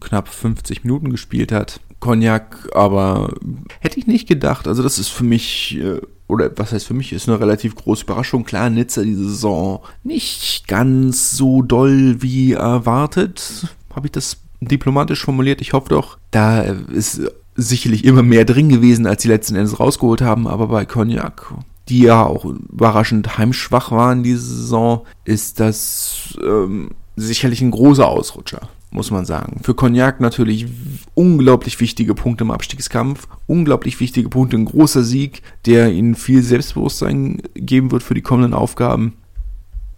[0.00, 1.80] knapp 50 Minuten gespielt hat.
[2.00, 3.34] Cognac, aber
[3.80, 4.66] hätte ich nicht gedacht.
[4.66, 8.04] Also das ist für mich, äh, oder was heißt für mich, ist eine relativ große
[8.04, 8.44] Überraschung.
[8.44, 13.66] Klar, Nizza diese Saison nicht ganz so doll wie erwartet.
[13.94, 15.60] Habe ich das diplomatisch formuliert?
[15.60, 16.18] Ich hoffe doch.
[16.30, 17.20] Da ist
[17.54, 20.46] sicherlich immer mehr drin gewesen, als sie letzten Endes rausgeholt haben.
[20.46, 21.52] Aber bei Cognac
[21.90, 28.68] die ja auch überraschend heimschwach waren diese Saison, ist das ähm, sicherlich ein großer Ausrutscher,
[28.92, 29.60] muss man sagen.
[29.64, 30.66] Für Cognac natürlich
[31.14, 37.42] unglaublich wichtige Punkte im Abstiegskampf, unglaublich wichtige Punkte, ein großer Sieg, der ihnen viel Selbstbewusstsein
[37.54, 39.14] geben wird für die kommenden Aufgaben.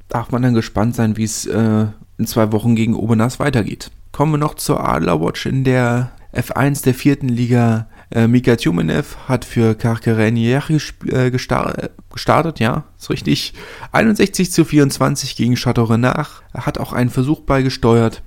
[0.08, 1.86] Darf man dann gespannt sein, wie es äh,
[2.16, 3.90] in zwei Wochen gegen Obernas weitergeht.
[4.12, 9.44] Kommen wir noch zur Adlerwatch in der F1 der vierten Liga äh, Mika Tjumenev hat
[9.44, 13.54] für Karkerenier äh, gestartet, ja, ist richtig.
[13.92, 16.42] 61 zu 24 gegen Chateau Renard.
[16.54, 18.22] Hat auch einen Versuch beigesteuert.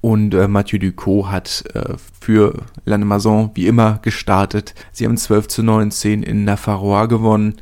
[0.00, 4.74] Und äh, Mathieu Ducot hat äh, für Lannemazon wie immer gestartet.
[4.92, 7.56] Sie haben 12 zu 19 in Nafarroa gewonnen.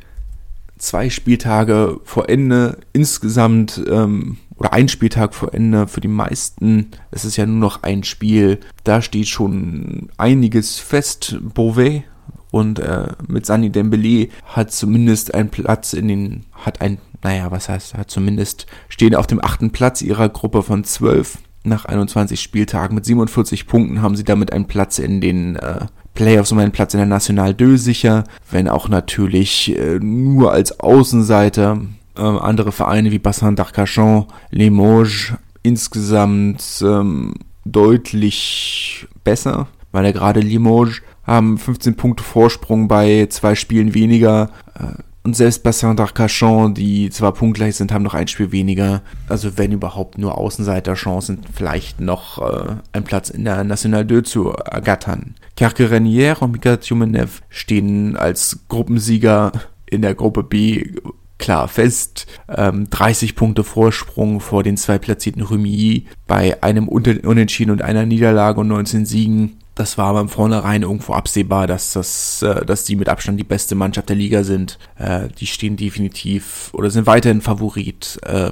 [0.78, 2.78] Zwei Spieltage vor Ende.
[2.92, 6.90] Insgesamt ähm, oder ein Spieltag vor Ende für die meisten.
[7.10, 8.60] Es ist ja nur noch ein Spiel.
[8.84, 11.38] Da steht schon einiges fest.
[11.40, 12.02] Beauvais
[12.50, 17.68] und äh, mit Sani Dembele hat zumindest einen Platz in den, hat ein, naja, was
[17.68, 21.38] heißt, hat zumindest, stehen auf dem achten Platz ihrer Gruppe von zwölf.
[21.64, 25.86] Nach 21 Spieltagen mit 47 Punkten haben sie damit einen Platz in den äh,
[26.18, 30.80] Playoffs um einen Platz in der National 2 sicher, wenn auch natürlich äh, nur als
[30.80, 31.80] Außenseiter
[32.16, 41.02] äh, andere Vereine wie Bassin d'Arcachon, Limoges insgesamt ähm, deutlich besser, weil ja gerade Limoges
[41.22, 44.50] haben 15 Punkte Vorsprung bei zwei Spielen weniger.
[44.74, 49.02] Äh, und selbst Bassin d'Arcachon, die zwar punktgleich sind, haben noch ein Spiel weniger.
[49.28, 54.50] Also wenn überhaupt nur Außenseiterchancen, vielleicht noch äh, einen Platz in der National 2 zu
[54.50, 55.34] ergattern.
[55.58, 59.52] Carquerenière und Mika Tjumenev stehen als Gruppensieger
[59.86, 60.94] in der Gruppe B
[61.38, 62.26] klar fest.
[62.48, 68.60] Ähm, 30 Punkte Vorsprung vor den zwei platzierten Remy bei einem Unentschieden und einer Niederlage
[68.60, 69.58] und 19 Siegen.
[69.78, 73.44] Das war aber im Vornherein irgendwo absehbar, dass das, äh, dass die mit Abstand die
[73.44, 74.76] beste Mannschaft der Liga sind.
[74.96, 78.50] Äh, die stehen definitiv oder sind weiterhin Favorit äh,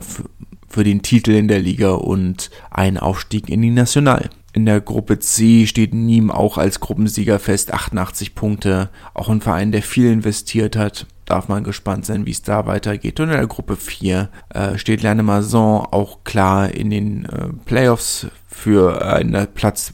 [0.69, 4.31] für, den Titel in der Liga und einen Aufstieg in die National.
[4.53, 8.91] In der Gruppe C steht Nîmes auch als Gruppensieger fest, 88 Punkte.
[9.13, 13.21] Auch ein Verein, der viel investiert hat darf man gespannt sein, wie es da weitergeht.
[13.21, 18.29] Und in der Gruppe 4 äh, steht Lerne Mason auch klar in den äh, Playoffs
[18.47, 19.93] für einen Platz,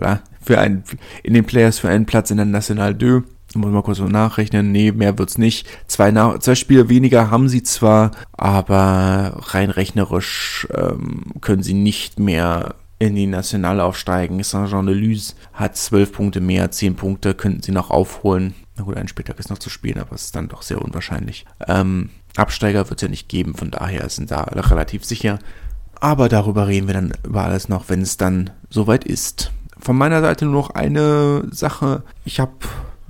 [0.00, 0.82] äh, für einen,
[1.22, 3.22] in den Playoffs für einen Platz in der National 2.
[3.54, 4.72] Muss mal kurz so nachrechnen.
[4.72, 5.68] Nee, mehr wird's nicht.
[5.86, 12.18] Zwei, Na zwei Spiele weniger haben sie zwar, aber rein rechnerisch ähm, können sie nicht
[12.18, 14.42] mehr in die Nationale aufsteigen.
[14.42, 18.54] Saint-Jean-de-Luz hat zwölf Punkte mehr, zehn Punkte könnten sie noch aufholen.
[18.76, 21.44] Na gut, ein Spieltag ist noch zu spielen, aber es ist dann doch sehr unwahrscheinlich.
[21.68, 25.38] Ähm, Absteiger wird es ja nicht geben, von daher sind da alle relativ sicher.
[26.00, 29.52] Aber darüber reden wir dann über alles noch, wenn es dann soweit ist.
[29.78, 32.02] Von meiner Seite nur noch eine Sache.
[32.24, 32.52] Ich habe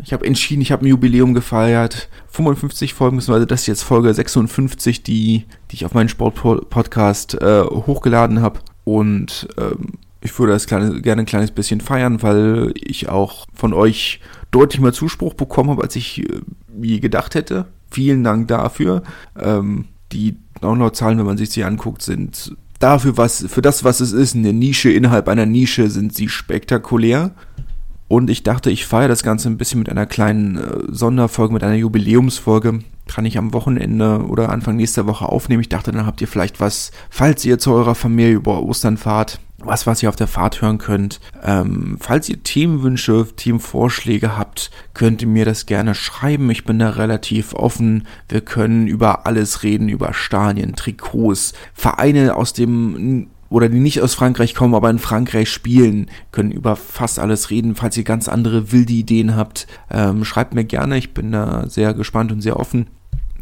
[0.02, 2.08] ich hab entschieden, ich habe ein Jubiläum gefeiert.
[2.30, 7.62] 55 Folgen, beziehungsweise das ist jetzt Folge 56, die, die ich auf meinen Sportpodcast äh,
[7.62, 8.60] hochgeladen habe.
[8.84, 13.72] Und ähm, Ich würde das kleine, gerne ein kleines bisschen feiern, weil ich auch von
[13.72, 14.20] euch
[14.52, 16.40] deutlich mehr Zuspruch bekommen habe, als ich äh,
[16.80, 17.66] je gedacht hätte.
[17.90, 19.02] Vielen Dank dafür.
[19.38, 24.12] Ähm, die Downloadzahlen, wenn man sich sie anguckt, sind dafür, was, für das, was es
[24.12, 27.32] ist, eine Nische innerhalb einer Nische, sind sie spektakulär.
[28.08, 31.64] Und ich dachte, ich feiere das Ganze ein bisschen mit einer kleinen äh, Sonderfolge, mit
[31.64, 32.80] einer Jubiläumsfolge.
[33.08, 35.62] Kann ich am Wochenende oder Anfang nächster Woche aufnehmen.
[35.62, 39.40] Ich dachte, dann habt ihr vielleicht was, falls ihr zu eurer Familie über Ostern fahrt,
[39.64, 41.20] was, was ihr auf der Fahrt hören könnt.
[41.42, 46.50] Ähm, falls ihr Themenwünsche, Themenvorschläge habt, könnt ihr mir das gerne schreiben.
[46.50, 48.06] Ich bin da relativ offen.
[48.28, 54.14] Wir können über alles reden, über Stadien, Trikots, Vereine aus dem oder die nicht aus
[54.14, 57.74] Frankreich kommen, aber in Frankreich spielen, können über fast alles reden.
[57.74, 60.96] Falls ihr ganz andere wilde Ideen habt, ähm, schreibt mir gerne.
[60.96, 62.86] Ich bin da sehr gespannt und sehr offen.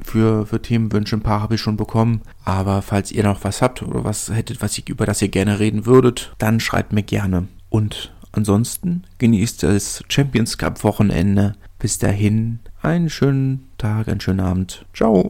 [0.04, 2.22] Für, für Themenwünsche, ein paar habe ich schon bekommen.
[2.44, 5.58] Aber falls ihr noch was habt oder was hättet, was ich, über das ihr gerne
[5.58, 7.48] reden würdet, dann schreibt mir gerne.
[7.68, 11.54] Und ansonsten genießt das Champions Cup Wochenende.
[11.78, 14.84] Bis dahin, einen schönen Tag, einen schönen Abend.
[14.94, 15.28] Ciao.